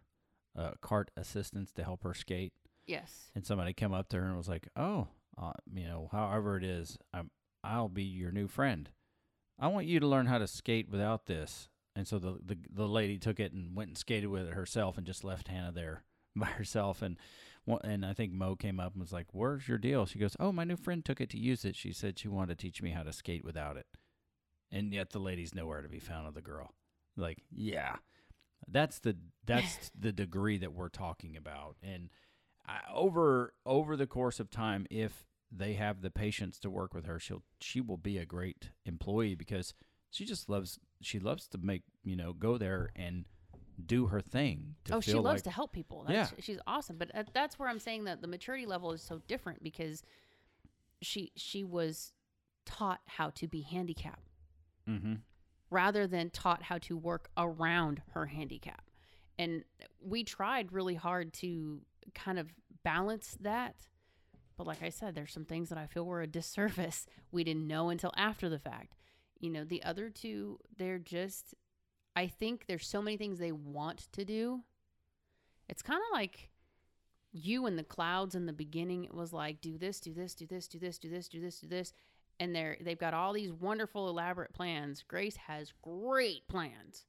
[0.58, 2.54] uh, cart assistance to help her skate,
[2.86, 3.30] Yes.
[3.36, 5.08] and somebody came up to her and was like, "Oh,
[5.38, 7.30] uh, you know, however it is, I'm
[7.64, 8.90] I'll be your new friend.
[9.60, 12.88] I want you to learn how to skate without this." And so the the, the
[12.88, 16.04] lady took it and went and skated with it herself and just left Hannah there
[16.36, 17.18] by herself and
[17.84, 20.52] and I think Mo came up and was like, "Where's your deal?" She goes, "Oh,
[20.52, 21.76] my new friend took it to use it.
[21.76, 23.86] She said she wanted to teach me how to skate without it."
[24.72, 26.74] And yet the lady's nowhere to be found of the girl.
[27.18, 27.96] Like, yeah.
[28.68, 31.76] That's the that's the degree that we're talking about.
[31.82, 32.10] And
[32.68, 37.06] I, over over the course of time if they have the patience to work with
[37.06, 39.74] her, she'll she will be a great employee because
[40.12, 43.26] she just loves she loves to make, you know, go there and
[43.84, 44.76] do her thing.
[44.86, 46.06] To oh, she loves like, to help people.
[46.10, 46.28] Yeah.
[46.40, 46.98] She's awesome.
[46.98, 50.04] But uh, that's where I'm saying that the maturity level is so different because
[51.02, 52.14] she she was
[52.66, 54.28] taught how to be handicapped
[54.90, 55.14] Mm-hmm.
[55.70, 58.90] Rather than taught how to work around her handicap.
[59.38, 59.64] And
[60.02, 61.82] we tried really hard to
[62.16, 62.48] kind of
[62.84, 63.76] balance that.
[64.58, 67.06] But like I said, there's some things that I feel were a disservice.
[67.30, 68.96] We didn't know until after the fact.
[69.40, 71.54] You know, the other two, they're just,
[72.16, 74.62] I think there's so many things they want to do.
[75.68, 76.50] It's kind of like
[77.34, 79.04] you and the clouds in the beginning.
[79.04, 81.60] It was like, do this, do this, do this, do this, do this, do this,
[81.60, 81.94] do this
[82.40, 85.04] and they're they've got all these wonderful elaborate plans.
[85.08, 87.06] Grace has great plans.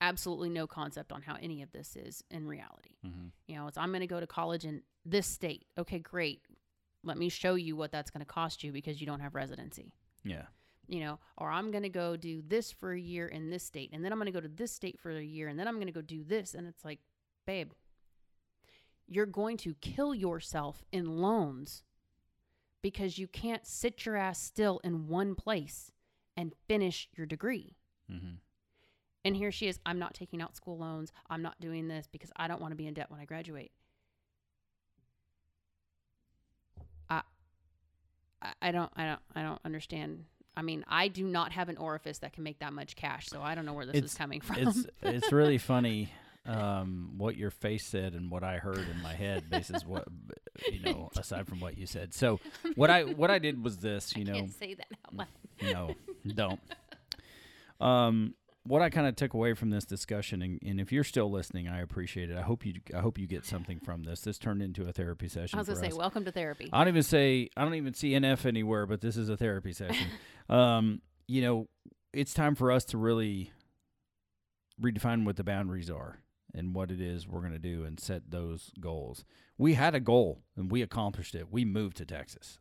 [0.00, 2.96] Absolutely no concept on how any of this is in reality.
[3.06, 3.28] Mm-hmm.
[3.46, 5.66] You know, it's I'm going to go to college in this state.
[5.78, 6.42] Okay, great.
[7.04, 9.92] Let me show you what that's going to cost you because you don't have residency.
[10.24, 10.46] Yeah.
[10.88, 13.90] You know, or I'm going to go do this for a year in this state
[13.92, 15.76] and then I'm going to go to this state for a year and then I'm
[15.76, 16.98] going to go do this and it's like,
[17.46, 17.72] babe,
[19.06, 21.82] you're going to kill yourself in loans
[22.82, 25.90] because you can't sit your ass still in one place
[26.36, 27.76] and finish your degree.
[28.10, 28.34] Mm-hmm.
[29.24, 31.12] And here she is, I'm not taking out school loans.
[31.30, 33.70] I'm not doing this because I don't want to be in debt when I graduate.
[37.08, 37.22] I
[38.60, 40.24] I- don't I don't I don't understand.
[40.56, 43.40] I mean, I do not have an orifice that can make that much cash, so
[43.40, 44.56] I don't know where this It's- is coming from.
[44.56, 46.10] it's it's really funny
[46.46, 50.08] um, what your face said and what I heard in my head basis what
[50.70, 52.12] you know aside from what you said.
[52.14, 52.40] So
[52.74, 55.28] what I what I did was this, you know, can't say that out loud.
[55.62, 55.94] no,
[56.34, 56.60] don't.
[57.80, 58.34] Um,
[58.64, 61.68] what I kind of took away from this discussion, and, and if you're still listening,
[61.68, 62.36] I appreciate it.
[62.36, 64.20] I hope you I hope you get something from this.
[64.20, 65.58] This turned into a therapy session.
[65.58, 65.94] I was gonna say, us.
[65.94, 66.68] welcome to therapy.
[66.72, 69.72] I don't even say I don't even see NF anywhere, but this is a therapy
[69.72, 70.06] session.
[70.48, 71.68] um, you know,
[72.12, 73.52] it's time for us to really
[74.80, 76.18] redefine what the boundaries are
[76.54, 79.24] and what it is we're going to do and set those goals.
[79.58, 81.50] We had a goal and we accomplished it.
[81.50, 82.58] We moved to Texas.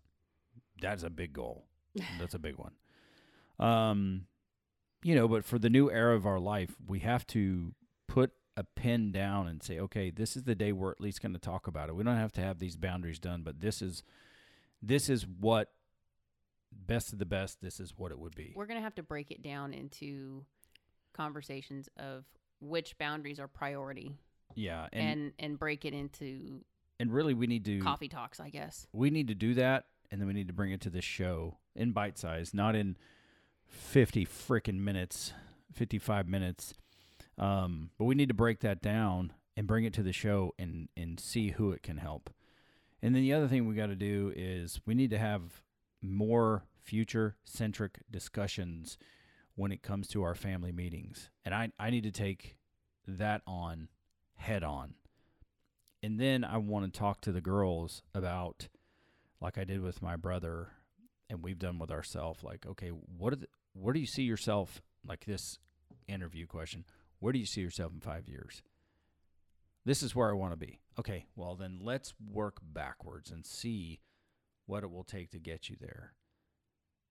[0.81, 1.65] That's a big goal.
[2.19, 2.73] That's a big one.
[3.59, 4.25] Um,
[5.03, 7.73] you know, but for the new era of our life, we have to
[8.07, 11.33] put a pen down and say, okay, this is the day we're at least going
[11.33, 11.95] to talk about it.
[11.95, 14.03] We don't have to have these boundaries done, but this is
[14.81, 15.71] this is what
[16.71, 17.61] best of the best.
[17.61, 18.53] This is what it would be.
[18.55, 20.43] We're gonna have to break it down into
[21.13, 22.25] conversations of
[22.61, 24.15] which boundaries are priority
[24.55, 26.61] Yeah, and and and break it into
[26.99, 28.87] and really we need to coffee talks, I guess.
[28.93, 31.57] we need to do that, and then we need to bring it to the show
[31.75, 32.95] in bite size, not in
[33.67, 35.33] 50 freaking minutes,
[35.73, 36.73] 55 minutes.
[37.37, 40.89] Um, but we need to break that down and bring it to the show and,
[40.95, 42.29] and see who it can help.
[43.01, 45.63] And then the other thing we got to do is we need to have
[46.01, 48.97] more future centric discussions
[49.61, 51.29] when it comes to our family meetings.
[51.45, 52.57] And I, I need to take
[53.07, 53.89] that on
[54.33, 54.95] head on.
[56.01, 58.69] And then I want to talk to the girls about,
[59.39, 60.69] like I did with my brother,
[61.29, 62.43] and we've done with ourselves.
[62.43, 64.81] Like, okay, what the, where do you see yourself?
[65.07, 65.59] Like this
[66.07, 66.83] interview question:
[67.19, 68.63] Where do you see yourself in five years?
[69.85, 70.79] This is where I want to be.
[70.99, 73.99] Okay, well then let's work backwards and see
[74.65, 76.13] what it will take to get you there.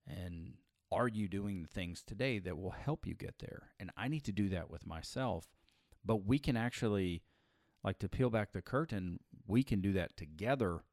[0.05, 0.55] And
[0.91, 3.69] are you doing the things today that will help you get there?
[3.79, 5.47] And I need to do that with myself.
[6.03, 7.23] But we can actually,
[7.83, 10.83] like to peel back the curtain, we can do that together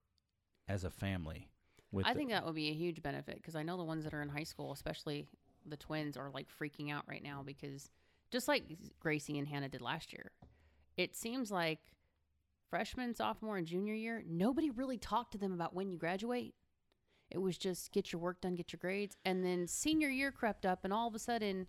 [0.68, 1.49] as a family.
[1.90, 4.05] With I the- think that would be a huge benefit because I know the ones
[4.05, 5.26] that are in high school, especially
[5.64, 7.90] the twins, are like freaking out right now because
[8.30, 8.64] just like
[9.01, 10.30] Gracie and Hannah did last year,
[10.96, 11.80] it seems like
[12.68, 16.55] freshman, sophomore, and junior year, nobody really talked to them about when you graduate.
[17.31, 19.16] It was just get your work done, get your grades.
[19.24, 21.66] And then senior year crept up, and all of a sudden,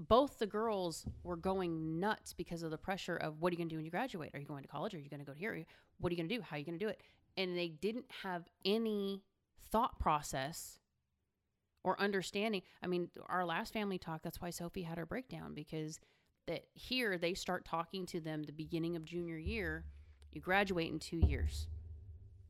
[0.00, 3.68] both the girls were going nuts because of the pressure of what are you going
[3.68, 4.30] to do when you graduate?
[4.34, 4.94] Are you going to college?
[4.94, 5.64] Are you going to go here?
[5.98, 6.42] What are you going to do?
[6.42, 7.00] How are you going to do it?
[7.36, 9.22] And they didn't have any
[9.70, 10.78] thought process
[11.84, 12.62] or understanding.
[12.82, 16.00] I mean, our last family talk, that's why Sophie had her breakdown because
[16.46, 19.84] that here they start talking to them the beginning of junior year.
[20.32, 21.68] You graduate in two years.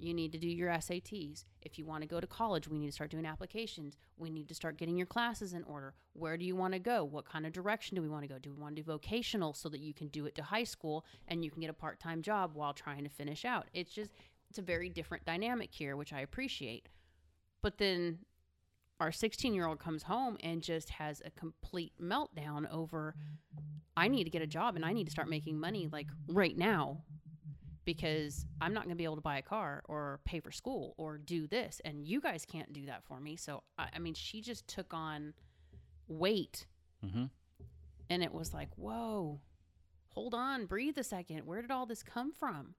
[0.02, 1.44] You need to do your SATs.
[1.60, 3.96] If you want to go to college, we need to start doing applications.
[4.16, 5.94] We need to start getting your classes in order.
[6.14, 7.04] Where do you want to go?
[7.04, 8.38] What kind of direction do we want to go?
[8.38, 11.04] Do we want to do vocational so that you can do it to high school
[11.28, 13.68] and you can get a part time job while trying to finish out?
[13.72, 14.10] It's just,
[14.50, 16.88] it's a very different dynamic here, which I appreciate.
[17.62, 18.18] But then
[18.98, 23.14] our 16 year old comes home and just has a complete meltdown over,
[23.96, 26.58] I need to get a job and I need to start making money like right
[26.58, 27.02] now
[27.84, 30.94] because I'm not going to be able to buy a car or pay for school
[30.98, 31.80] or do this.
[31.84, 33.36] And you guys can't do that for me.
[33.36, 35.34] So, I, I mean, she just took on
[36.08, 36.66] weight
[37.04, 37.30] Mhm.
[38.10, 39.40] and it was like, whoa,
[40.10, 41.44] hold on, breathe a second.
[41.46, 42.74] Where did all this come from?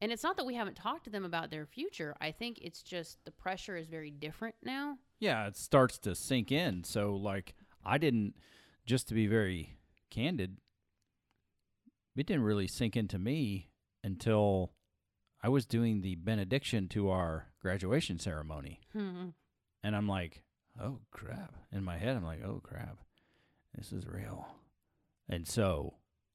[0.00, 2.14] And it's not that we haven't talked to them about their future.
[2.20, 4.98] I think it's just the pressure is very different now.
[5.20, 6.84] yeah, it starts to sink in.
[6.84, 8.36] So, like, I didn't,
[8.86, 9.76] just to be very
[10.10, 10.58] candid,
[12.16, 13.68] it didn't really sink into me
[14.08, 14.72] until
[15.42, 18.80] I was doing the benediction to our graduation ceremony.
[18.92, 19.28] Hmm.
[19.84, 20.42] And I'm like,
[20.82, 21.54] oh crap.
[21.70, 22.98] In my head, I'm like, oh crap.
[23.76, 24.48] This is real.
[25.28, 25.94] And so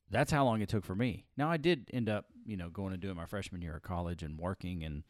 [0.10, 1.26] that's how long it took for me.
[1.36, 4.24] Now I did end up, you know, going and doing my freshman year of college
[4.24, 5.04] and working and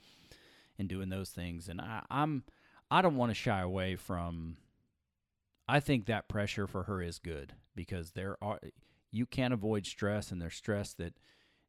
[0.80, 1.68] and doing those things.
[1.68, 2.44] And I, I'm
[2.90, 4.58] I don't want to shy away from
[5.68, 8.60] I think that pressure for her is good because there are
[9.12, 11.14] you can't avoid stress and there's stress that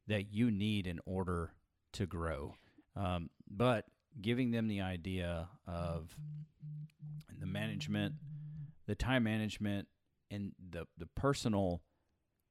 [0.07, 1.51] that you need in order
[1.93, 2.55] to grow.
[2.95, 3.85] Um, but
[4.21, 6.15] giving them the idea of
[7.39, 8.15] the management,
[8.85, 9.87] the time management,
[10.31, 11.81] and the the personal,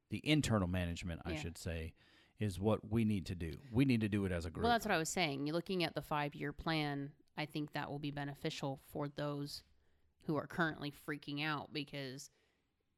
[0.09, 1.41] the internal management, I Yeah.
[1.41, 1.93] should say,
[2.39, 3.53] is what we need to do.
[3.71, 4.63] We need to do it as a group.
[4.63, 5.47] Well, that's what I was saying.
[5.47, 7.11] You're looking at the five year plan.
[7.37, 9.63] I think that will be beneficial for those
[10.25, 12.29] who are currently freaking out because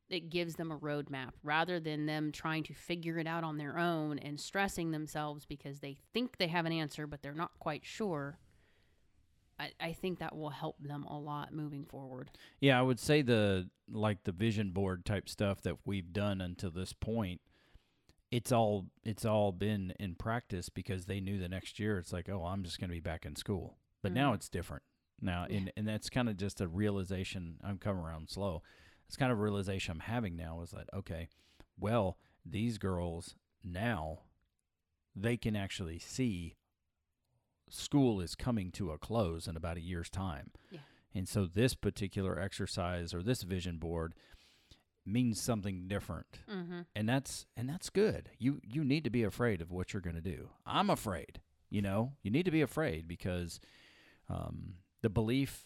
[0.10, 3.78] it gives them a roadmap rather than them trying to figure it out on their
[3.78, 7.86] own and stressing themselves because they think they have an answer, but they're not quite
[7.86, 8.38] sure.
[9.60, 12.30] I, I think that will help them a lot moving forward.
[12.62, 16.70] Yeah, I would say the like the vision board type stuff that we've done until
[16.72, 17.42] this point.
[18.30, 22.30] It's all it's all been in practice because they knew the next year it's like,
[22.30, 23.78] oh, I'm just going to be back in school.
[24.04, 24.36] But now Mhm.
[24.36, 24.84] it's different.
[25.22, 25.58] Now, Yeah.
[25.58, 27.58] and and that's kind of just a realization.
[27.64, 28.62] I'm coming around slow.
[29.08, 31.30] It's kind of a realization I'm having now is that okay,
[31.80, 34.20] well, these girls now
[35.16, 36.56] they can actually see
[37.70, 40.52] school is coming to a close in about a year's time.
[40.72, 40.80] Yeah.
[41.14, 44.14] And so this particular exercise or this vision board
[45.06, 46.40] means something different.
[46.50, 46.82] Mm-hmm.
[46.96, 48.30] And that's and that's good.
[48.38, 50.50] You you need to be afraid of what you're going to do.
[50.66, 51.42] I'm afraid.
[51.70, 53.60] You know, you need to be afraid because
[54.30, 55.66] um, the belief,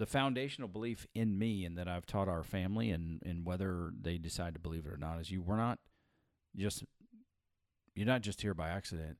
[0.00, 4.16] the foundational belief in me and that I've taught our family and and whether they
[4.16, 5.78] decide to believe it or not is you were not
[6.56, 6.84] just
[7.94, 9.18] you're not just here by accident.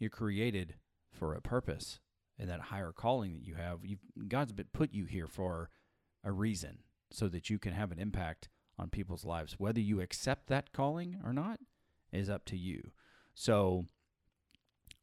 [0.00, 0.74] You're created
[1.12, 2.00] for a purpose
[2.40, 3.84] and that higher calling that you have.
[3.84, 5.70] You God's been put you here for
[6.24, 6.78] a reason
[7.12, 9.60] so that you can have an impact on people's lives.
[9.60, 11.60] Whether you accept that calling or not
[12.10, 12.90] is up to you.
[13.32, 13.84] So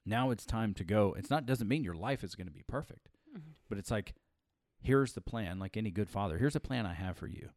[0.05, 1.15] now it's time to go.
[1.17, 3.53] It's not doesn't mean your life is going to be perfect, Mhm.
[3.69, 4.15] but it's like
[4.83, 7.49] here's the plan, like any good father, here's a plan I have for you.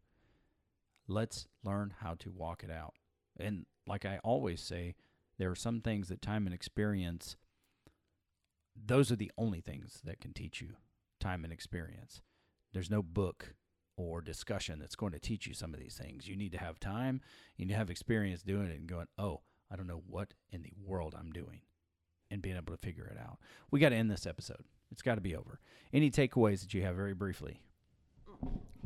[1.08, 2.94] Let's learn how to walk it out.
[3.38, 4.94] And like I always say,
[5.38, 7.36] there are some things that time and experience,
[8.74, 10.74] those are the only things that can teach you
[11.20, 12.22] time and experience.
[12.72, 13.54] There's no book
[13.96, 16.28] or discussion that's going to teach you some of these things.
[16.28, 17.20] You need to have time, and
[17.56, 20.62] you need to have experience doing it and going, oh, I don't know what in
[20.62, 21.62] the world I'm doing
[22.30, 23.38] and being able to figure it out.
[23.70, 24.64] We got to end this episode.
[24.96, 25.60] It's got to be over.
[25.92, 27.60] Any takeaways that you have very briefly?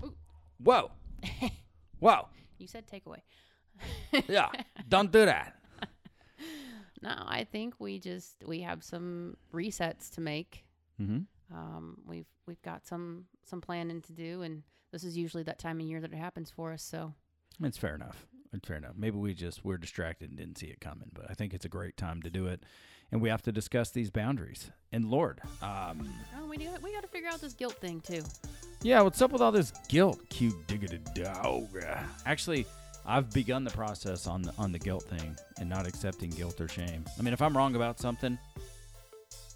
[0.05, 0.13] Ooh.
[0.59, 0.91] Whoa.
[2.01, 2.27] Whoa.
[2.59, 3.21] You said takeaway.
[4.29, 4.49] Yeah.
[4.89, 5.55] Don't do that.
[7.03, 10.67] No, I think we just we have some resets to make.
[11.01, 11.21] Mm-hmm.
[11.57, 15.81] Um, we've we've got some some planning to do, and this is usually that time
[15.81, 16.83] of year that it happens for us.
[16.83, 17.15] So
[17.63, 18.27] It's fair enough.
[18.53, 18.97] It's fair enough.
[18.99, 21.71] Maybe we just we're distracted and didn't see it coming, but I think it's a
[21.71, 22.65] great time to do it,
[23.13, 24.71] and we have to discuss these boundaries.
[24.93, 26.09] And Lord, um,
[26.39, 28.23] oh, we do we got to figure out this guilt thing too.
[28.83, 30.21] yeah, what's up with all this guilt?
[30.29, 31.69] Cute diggity dog.
[32.27, 32.67] Actually,
[33.07, 36.69] I've begun the process on the on the guilt thing and not accepting guilt or
[36.69, 37.05] shame.
[37.19, 38.39] I mean, if I'm wrong about something,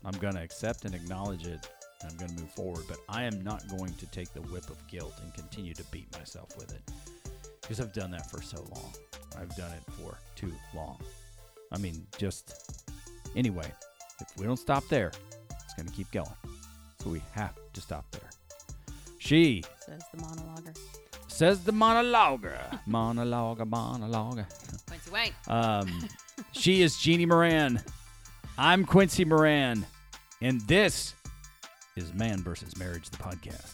[0.05, 1.68] I'm gonna accept and acknowledge it.
[2.02, 4.76] And I'm gonna move forward, but I am not going to take the whip of
[4.88, 6.82] guilt and continue to beat myself with it
[7.62, 8.92] because I've done that for so long.
[9.38, 10.98] I've done it for too long.
[11.72, 12.84] I mean, just
[13.37, 13.70] anyway,
[14.20, 15.12] if we don't stop there,
[15.51, 16.26] it's going to keep going.
[17.03, 18.30] So we have to stop there.
[19.18, 20.76] She Says the monologuer.
[21.28, 22.80] says the monologuer.
[22.89, 24.47] monologuer, monologuer.
[24.87, 25.32] Quincy Wayne.
[25.49, 26.09] Um,
[26.53, 27.80] she is Jeannie Moran.
[28.59, 29.87] I'm Quincy Moran.
[30.41, 31.14] And this
[31.97, 33.72] is Man versus Marriage, the podcast.